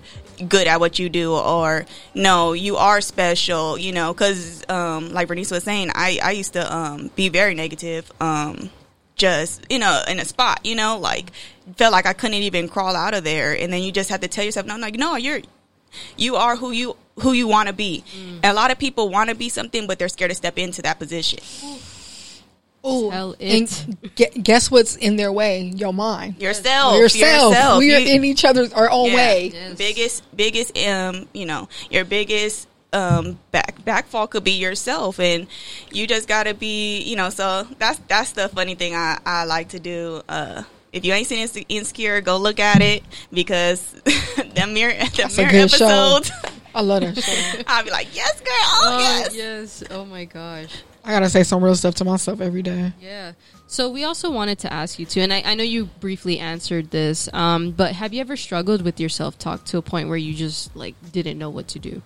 [0.47, 5.29] good at what you do or no you are special you know because um, like
[5.29, 8.71] Vernisa was saying i i used to um, be very negative um,
[9.17, 11.31] just you know in a spot you know like
[11.77, 13.53] felt like i couldn't even crawl out of there.
[13.55, 15.41] And then you just have to tell yourself no I'm like no you're
[16.17, 18.05] you are who you who you want to be.
[18.17, 18.41] Mm.
[18.45, 20.99] a lot of people want to be something but they're scared to step into that
[20.99, 21.41] position
[22.85, 23.35] Oh,
[24.43, 25.73] guess what's in their way?
[25.75, 27.53] Your mind, yourself, yourself.
[27.53, 27.79] yourself.
[27.79, 29.51] We are you, in each other's our own yeah, way.
[29.53, 29.77] Yes.
[29.77, 35.47] Biggest, biggest, um, you know, your biggest um back backfall could be yourself and
[35.93, 39.69] you just gotta be you know so that's that's the funny thing i i like
[39.69, 44.95] to do uh if you ain't seen insecure go look at it because the mirror
[44.95, 46.31] the mirror episode.
[46.75, 47.63] i love that show.
[47.67, 48.49] I'll be like yes girl.
[48.51, 49.35] Oh, oh yes.
[49.35, 49.85] yes.
[49.91, 52.93] Oh my gosh I gotta say some real stuff to myself every day.
[53.01, 53.33] Yeah.
[53.67, 56.91] So we also wanted to ask you too, and I, I know you briefly answered
[56.91, 60.19] this, um, but have you ever struggled with your self talk to a point where
[60.19, 62.03] you just like didn't know what to do?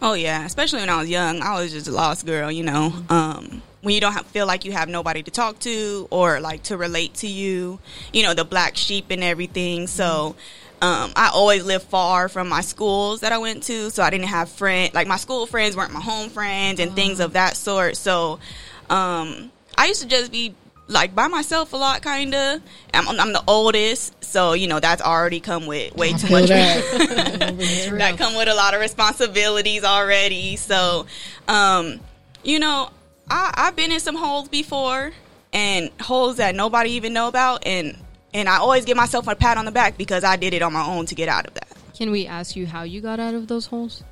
[0.00, 2.52] Oh yeah, especially when I was young, I was just a lost girl.
[2.52, 6.06] You know, um, when you don't have, feel like you have nobody to talk to
[6.12, 7.80] or like to relate to you,
[8.12, 9.88] you know, the black sheep and everything.
[9.88, 10.36] So.
[10.82, 14.28] Um, I always lived far from my schools that I went to, so I didn't
[14.28, 14.94] have friends.
[14.94, 17.96] Like my school friends weren't my home friends and things of that sort.
[17.98, 18.38] So
[18.88, 20.54] um, I used to just be
[20.90, 22.62] like by myself a lot, kind of.
[22.92, 26.48] I'm, I'm, the oldest, so you know that's already come with way too much.
[26.48, 27.56] That.
[27.98, 30.56] that come with a lot of responsibilities already.
[30.56, 31.06] So,
[31.46, 32.00] um,
[32.42, 32.90] you know,
[33.30, 35.12] I, I've been in some holes before,
[35.52, 37.96] and holes that nobody even know about, and
[38.32, 40.72] and I always give myself a pat on the back because I did it on
[40.72, 41.68] my own to get out of that.
[41.94, 44.02] Can we ask you how you got out of those holes?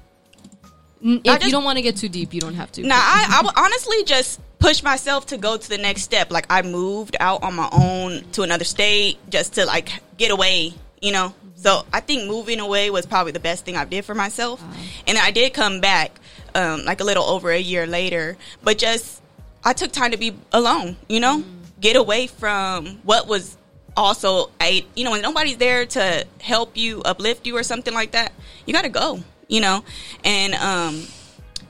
[1.01, 2.83] If just, you don't want to get too deep, you don't have to.
[2.83, 6.31] Nah, I, I would honestly just push myself to go to the next step.
[6.31, 10.75] Like I moved out on my own to another state just to like get away,
[11.01, 11.35] you know.
[11.55, 14.63] So I think moving away was probably the best thing I did for myself.
[14.63, 14.73] Wow.
[15.07, 16.19] And I did come back
[16.55, 19.23] um, like a little over a year later, but just
[19.65, 21.81] I took time to be alone, you know, mm.
[21.81, 23.57] get away from what was
[23.99, 28.13] also I you know when nobody's there to help you uplift you or something like
[28.13, 28.33] that,
[28.65, 29.85] you got to go, you know.
[30.25, 30.95] And um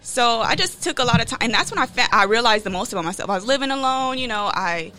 [0.02, 2.64] So I just took a lot of time, and that's when I fa- I realized
[2.64, 3.28] the most about myself.
[3.30, 4.44] I was living alone, you know.
[4.52, 4.92] I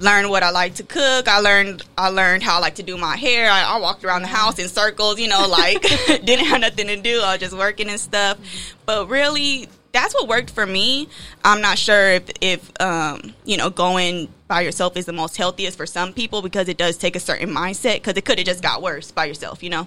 [0.00, 1.28] learned what I like to cook.
[1.28, 3.48] I learned I learned how I like to do my hair.
[3.50, 5.82] I, I walked around the house in circles, you know, like
[6.28, 7.20] didn't have nothing to do.
[7.20, 8.38] I was just working and stuff.
[8.86, 11.08] But really, that's what worked for me.
[11.42, 15.78] I'm not sure if if um, you know going by yourself is the most healthiest
[15.78, 18.62] for some people because it does take a certain mindset because it could have just
[18.62, 19.86] got worse by yourself, you know.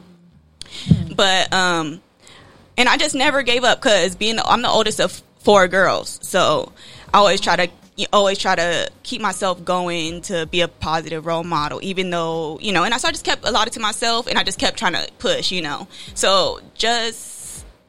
[1.16, 2.02] But um,
[2.78, 6.72] and I just never gave up because being I'm the oldest of four girls, so
[7.14, 11.26] I always try to you always try to keep myself going to be a positive
[11.26, 12.84] role model, even though you know.
[12.84, 14.78] And I so I just kept a lot of to myself, and I just kept
[14.78, 15.88] trying to push, you know.
[16.14, 17.38] So just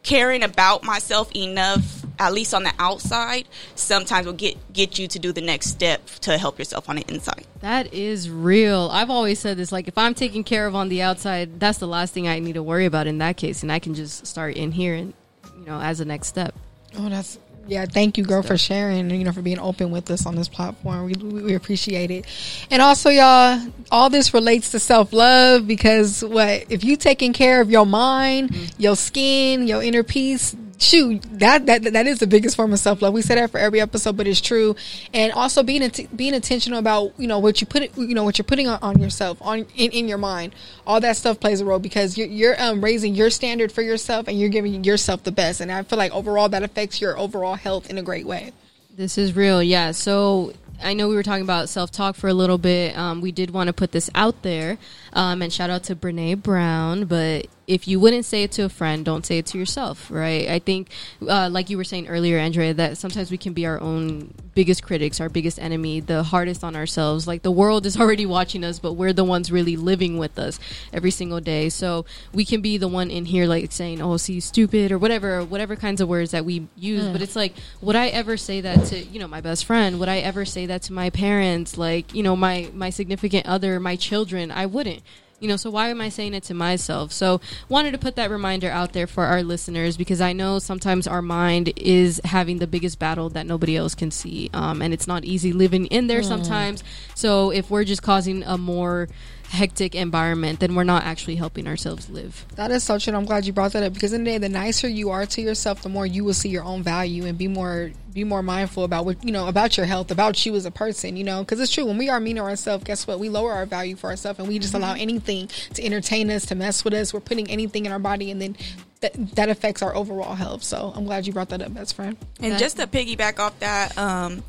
[0.03, 5.19] caring about myself enough, at least on the outside, sometimes will get get you to
[5.19, 7.45] do the next step to help yourself on the inside.
[7.61, 8.89] That is real.
[8.93, 11.89] I've always said this like if I'm taken care of on the outside, that's the
[11.89, 14.57] last thing I need to worry about in that case and I can just start
[14.57, 15.15] in here and
[15.59, 16.55] you know as a next step.
[16.97, 17.39] Oh, that's
[17.69, 17.85] yeah.
[17.85, 19.11] Thank you, girl, for sharing.
[19.11, 21.05] You know, for being open with us on this platform.
[21.05, 22.25] We we appreciate it.
[22.71, 23.61] And also, y'all,
[23.93, 28.51] all this relates to self love because what if you taking care of your mind,
[28.51, 28.83] mm-hmm.
[28.83, 30.57] your skin, your inner peace?
[30.81, 33.13] Shoot, that that that is the biggest form of self love.
[33.13, 34.77] We say that for every episode, but it's true.
[35.13, 38.45] And also being being intentional about you know what you put you know what you're
[38.45, 40.55] putting on, on yourself on in, in your mind.
[40.87, 44.29] All that stuff plays a role because you're, you're um, raising your standard for yourself
[44.29, 45.61] and you're giving yourself the best.
[45.61, 48.53] And I feel like overall that affects your overall health in a great way.
[48.95, 49.91] This is real, yeah.
[49.91, 50.53] So
[50.83, 52.97] I know we were talking about self talk for a little bit.
[52.97, 54.79] Um, we did want to put this out there,
[55.13, 57.05] um, and shout out to Brene Brown.
[57.05, 60.49] But if you wouldn't say it to a friend, don't say it to yourself, right?
[60.49, 60.89] I think,
[61.29, 64.83] uh, like you were saying earlier, Andrea, that sometimes we can be our own biggest
[64.83, 67.29] critics, our biggest enemy, the hardest on ourselves.
[67.29, 70.59] Like the world is already watching us, but we're the ones really living with us
[70.95, 71.69] every single day.
[71.69, 75.45] So we can be the one in here, like saying, "Oh, see, stupid," or whatever,
[75.45, 77.07] whatever kinds of words that we use.
[77.07, 80.01] But it's like, would I ever say that to you know my best friend?
[80.01, 81.77] Would I ever say that to my parents?
[81.77, 84.51] Like you know my my significant other, my children?
[84.51, 85.03] I wouldn't.
[85.41, 87.13] You know, so why am I saying it to myself?
[87.13, 91.07] So, wanted to put that reminder out there for our listeners because I know sometimes
[91.07, 95.07] our mind is having the biggest battle that nobody else can see, um, and it's
[95.07, 96.83] not easy living in there sometimes.
[97.15, 99.09] So, if we're just causing a more
[99.49, 102.45] hectic environment, then we're not actually helping ourselves live.
[102.57, 103.15] That is so true.
[103.15, 105.41] I'm glad you brought that up because in the day, the nicer you are to
[105.41, 108.85] yourself, the more you will see your own value and be more be more mindful
[108.85, 111.17] about what you know about your health, about you as a person.
[111.17, 113.19] You know, because it's true when we are mean to ourselves, guess what?
[113.19, 116.55] We lower our value for ourselves and we just allow anything to entertain us, to
[116.55, 117.15] mess with us.
[117.15, 118.57] We're putting anything in our body, and then
[119.01, 120.63] that that affects our overall health.
[120.63, 122.17] So I'm glad you brought that up, best friend.
[122.41, 124.43] And That- just to piggyback off that, um,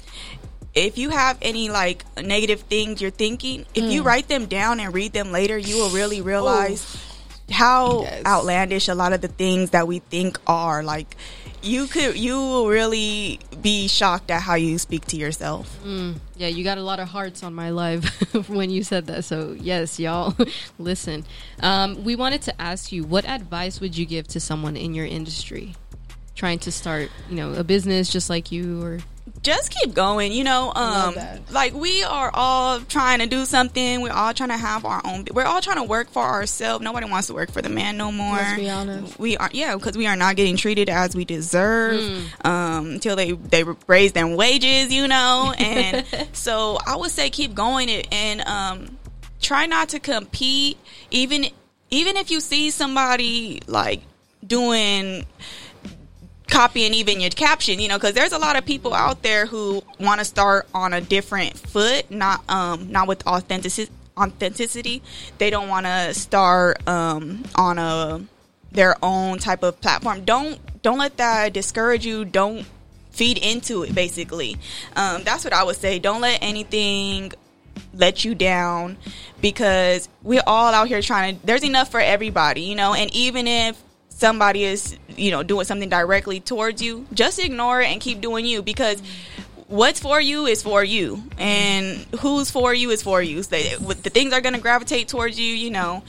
[0.80, 3.92] if you have any like negative things you're thinking, if Mm.
[3.92, 6.86] you write them down and read them later, you will really realize
[7.52, 8.26] how Yes.
[8.26, 10.84] outlandish a lot of the things that we think are.
[10.84, 11.16] Like
[11.62, 15.68] you could, you will really be shocked at how you speak to yourself.
[16.38, 18.06] Yeah, you got a lot of hearts on my live
[18.48, 19.26] when you said that.
[19.26, 20.34] So, yes, y'all,
[20.80, 21.26] listen.
[21.62, 25.06] Um, we wanted to ask you what advice would you give to someone in your
[25.06, 25.76] industry
[26.36, 29.00] trying to start, you know, a business just like you or
[29.44, 31.16] just keep going you know um
[31.52, 34.02] like we are all trying to do something.
[34.02, 36.84] We're all trying to have our own we're all trying to work for ourselves.
[36.84, 38.36] Nobody wants to work for the man no more.
[38.36, 39.20] Let's be honest.
[39.20, 42.02] we are yeah because we are not getting treated as we deserve
[42.46, 45.54] um until they they raise their wages you know?
[45.60, 48.98] And so i would say keep going it and um
[49.42, 50.78] try not to compete.
[51.12, 51.46] Even
[51.90, 54.02] even if you see somebody like
[54.46, 55.26] doing
[56.50, 59.84] copying even your caption, you know, because there's a lot of people out there who
[60.00, 63.92] want to start on a different foot, not um not with authenticity.
[64.18, 65.02] Authenticity,
[65.38, 68.22] they don't want to start um on a
[68.72, 70.26] their own type of platform.
[70.26, 72.26] Don't don't let that discourage you.
[72.26, 72.66] Don't
[73.12, 73.96] feed into it.
[73.96, 74.58] Basically,
[74.96, 76.00] um, that's what I would say.
[76.00, 77.32] Don't let anything
[77.94, 78.98] let you down
[79.42, 83.48] because we're all out here trying to there's enough for everybody you know and even
[83.48, 83.82] if
[84.20, 88.46] somebody is you know doing something directly towards you just ignore it and keep doing
[88.46, 89.02] you because
[89.68, 94.10] what's for you is for you and who's for you is for you so the
[94.10, 96.04] things are going to gravitate towards you you know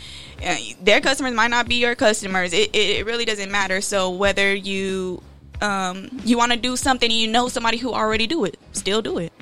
[0.44, 4.10] uh, their customers might not be your customers it, it, it really doesn't matter so
[4.10, 5.22] whether you
[5.60, 9.02] um, you want to do something and you know somebody who already do it still
[9.02, 9.32] do it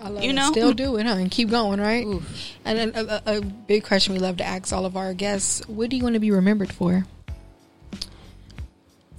[0.00, 0.34] I love You it.
[0.34, 0.50] know?
[0.50, 1.14] still do it, huh?
[1.14, 2.04] And keep going, right?
[2.04, 2.52] Oof.
[2.66, 5.96] And a, a big question we love to ask all of our guests: What do
[5.96, 7.06] you want to be remembered for?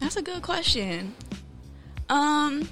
[0.06, 1.16] That's a good question.
[2.10, 2.70] Um,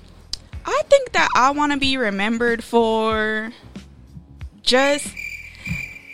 [0.68, 3.52] I think that I want to be remembered for
[4.62, 5.08] just.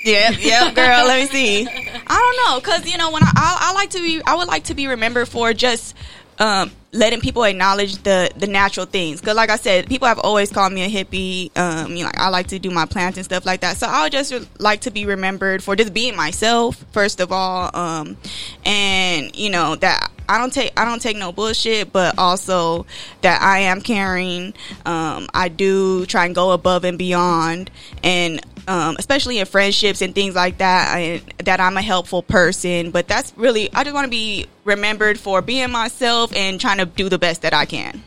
[0.06, 1.06] Yeah, yeah, girl.
[1.06, 1.68] let me see.
[1.68, 1.76] I
[2.08, 4.64] don't know, cause you know when I, I I like to be I would like
[4.66, 5.94] to be remembered for just
[6.40, 9.20] um letting people acknowledge the the natural things.
[9.20, 11.52] Because, like I said, people have always called me a hippie.
[11.58, 13.76] Um, you know, I like to do my plants and stuff like that.
[13.76, 17.76] So I would just like to be remembered for just being myself, first of all,
[17.76, 18.16] um,
[18.64, 22.86] and you know that I don't take I don't take no bullshit, but also
[23.22, 24.54] that I am caring.
[24.86, 27.72] Um, I do try and go above and beyond,
[28.04, 32.92] and um, especially in friendships and things like that, I, that I'm a helpful person.
[32.92, 36.86] But that's really I just want to be remembered for being myself and trying to
[36.86, 38.04] do the best that I can.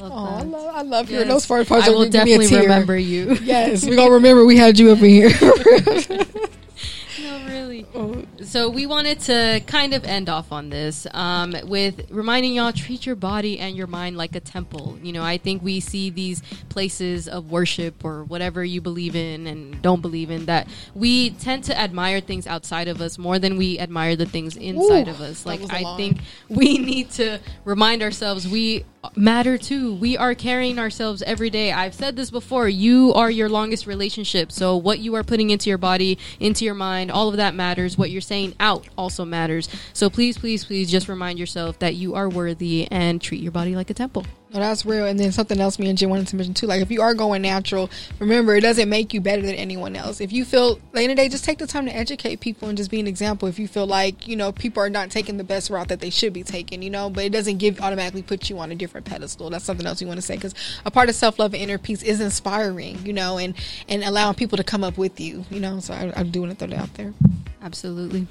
[0.00, 1.86] Oh, I love, I love hearing those first parts.
[1.86, 3.38] I will definitely remember you.
[3.42, 5.30] Yes, we're gonna remember we had you up in here.
[8.42, 13.06] So we wanted to kind of end off on this um, with reminding y'all treat
[13.06, 14.98] your body and your mind like a temple.
[15.02, 19.46] You know, I think we see these places of worship or whatever you believe in
[19.46, 23.56] and don't believe in that we tend to admire things outside of us more than
[23.56, 25.46] we admire the things inside Ooh, of us.
[25.46, 26.18] Like I think
[26.48, 28.84] we need to remind ourselves we
[29.16, 29.94] matter too.
[29.94, 31.72] We are carrying ourselves every day.
[31.72, 32.68] I've said this before.
[32.68, 34.50] You are your longest relationship.
[34.50, 37.63] So what you are putting into your body, into your mind, all of that matters.
[37.96, 39.68] What you're saying out also matters.
[39.92, 43.74] So please, please, please just remind yourself that you are worthy and treat your body
[43.74, 44.26] like a temple.
[44.54, 45.04] No, that's real.
[45.04, 46.68] And then something else me and Jen wanted to mention too.
[46.68, 47.90] Like if you are going natural,
[48.20, 50.20] remember it doesn't make you better than anyone else.
[50.20, 52.78] If you feel end of the day, just take the time to educate people and
[52.78, 53.48] just be an example.
[53.48, 56.08] If you feel like, you know, people are not taking the best route that they
[56.08, 59.06] should be taking, you know, but it doesn't give automatically put you on a different
[59.06, 59.50] pedestal.
[59.50, 60.36] That's something else you want to say.
[60.36, 63.54] Because a part of self love and inner peace is inspiring, you know, and
[63.88, 65.80] and allowing people to come up with you, you know.
[65.80, 67.12] So I, I do want to throw that out there.
[67.60, 68.28] Absolutely.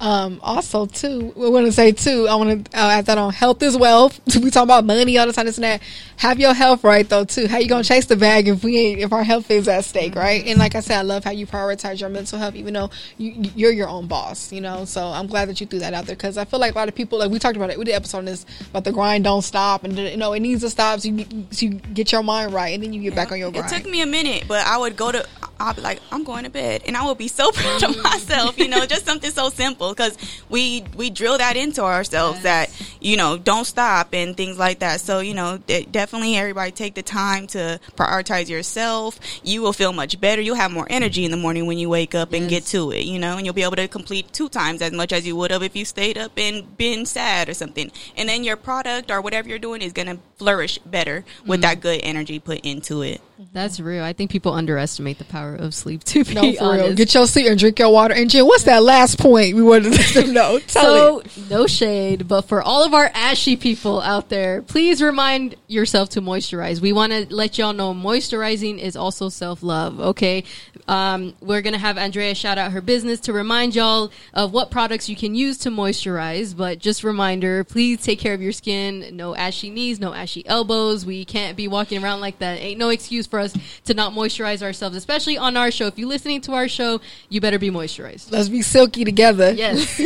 [0.00, 2.26] Um, also, too, we want to say too.
[2.26, 4.18] I want to uh, add that on health is wealth.
[4.42, 5.82] we talk about money all the time, this and that.
[6.16, 7.46] Have your health right though too.
[7.46, 10.14] How you gonna chase the bag if we ain't if our health is at stake,
[10.14, 10.46] right?
[10.46, 13.50] And like I said, I love how you prioritize your mental health, even though you,
[13.54, 14.52] you're your own boss.
[14.52, 16.74] You know, so I'm glad that you threw that out there because I feel like
[16.74, 18.46] a lot of people, like we talked about it, we did an episode on this
[18.70, 21.66] about the grind don't stop, and you know it needs to stop so you, so
[21.66, 23.70] you get your mind right, and then you get back on your grind.
[23.70, 25.26] It took me a minute, but I would go to,
[25.58, 28.58] I'll be like, I'm going to bed, and I would be so proud of myself.
[28.58, 30.16] You know, just something so simple because
[30.48, 32.70] we we drill that into ourselves that
[33.00, 35.00] you know don't stop and things like that.
[35.00, 39.18] So you know, de- definitely everybody take the time to prioritize yourself.
[39.42, 40.42] You will feel much better.
[40.42, 43.04] You'll have more energy in the morning when you wake up and get to it.
[43.04, 45.50] You know, and you'll be able to complete two times as much as you would
[45.50, 47.90] have if you stayed up and been sad or something.
[48.16, 52.00] And then your product or whatever you're doing is gonna flourish better with that good
[52.02, 53.20] energy put into it.
[53.52, 54.02] That's real.
[54.04, 56.04] I think people underestimate the power of sleep.
[56.04, 56.84] To be no, for real.
[56.84, 56.96] honest.
[56.96, 58.14] Get your sleep and drink your water.
[58.14, 60.58] And Jen, what's that last point we wanted to let them know?
[60.66, 61.30] Tell it.
[61.30, 66.10] So, no shade, but for all of our ashy people out there, please remind yourself
[66.10, 66.80] to moisturize.
[66.80, 70.44] We want to let y'all know moisturizing is also self love, okay?
[70.86, 74.70] Um, we're going to have Andrea shout out her business to remind y'all of what
[74.70, 76.56] products you can use to moisturize.
[76.56, 79.16] But just reminder, please take care of your skin.
[79.16, 81.04] No ashy knees, no ashy elbows.
[81.04, 82.60] We can't be walking around like that.
[82.60, 83.54] Ain't no excuse for us
[83.84, 85.86] to not moisturize ourselves, especially on our show.
[85.86, 88.30] If you're listening to our show, you better be moisturized.
[88.30, 89.52] Let's be silky together.
[89.52, 90.00] Yes.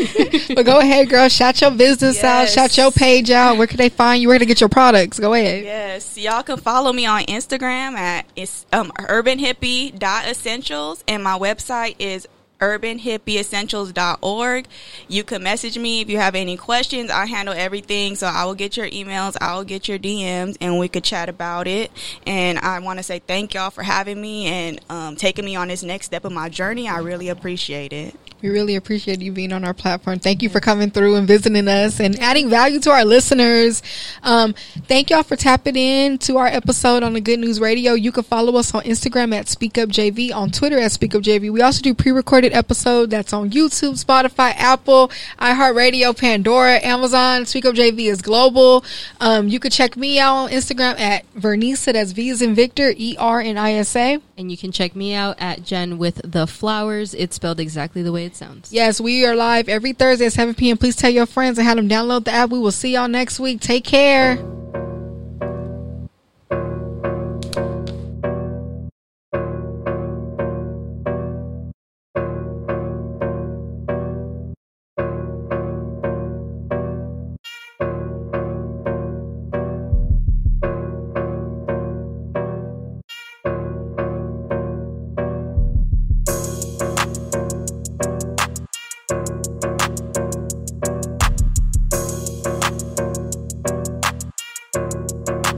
[0.55, 1.29] but go ahead, girl.
[1.29, 2.49] Shout your business out.
[2.49, 3.57] Shout your page out.
[3.57, 4.29] Where can they find you?
[4.29, 5.19] Where can they get your products?
[5.19, 5.65] Go ahead.
[5.65, 12.27] Yes, y'all can follow me on Instagram at it's um, urbanhippie.essentials and my website is
[12.61, 14.67] urbanhippieessentials.org.
[15.09, 17.11] You can message me if you have any questions.
[17.11, 20.79] I handle everything, so I will get your emails, I will get your DMs, and
[20.79, 21.91] we could chat about it.
[22.27, 25.69] And I want to say thank y'all for having me and um, taking me on
[25.69, 26.89] this next step of my journey.
[26.89, 28.15] I really appreciate it.
[28.45, 30.19] We really appreciate you being on our platform.
[30.19, 33.83] Thank you for coming through and visiting us and adding value to our listeners.
[34.23, 34.55] Um,
[34.87, 37.95] thank y'all for tapping in to our episode on the Good News Radio.
[37.95, 41.51] You can follow us on Instagram at SpeakUpJV, on Twitter at SpeakUpJV.
[41.51, 47.47] We also do pre-recorded episode that's on YouTube, Spotify, Apple, iHeartRadio, Pandora, Amazon.
[47.47, 48.85] Speak Up JV is global.
[49.21, 51.93] Um, you can check me out on Instagram at Vernisa.
[51.93, 54.19] That's V as in Victor, E R N I S A.
[54.37, 57.15] And you can check me out at Jen with the flowers.
[57.15, 58.73] It's spelled exactly the way it sounds.
[58.73, 60.77] Yes, we are live every Thursday at 7 p.m.
[60.77, 62.51] Please tell your friends and have them download the app.
[62.51, 63.61] We will see y'all next week.
[63.61, 64.37] Take care.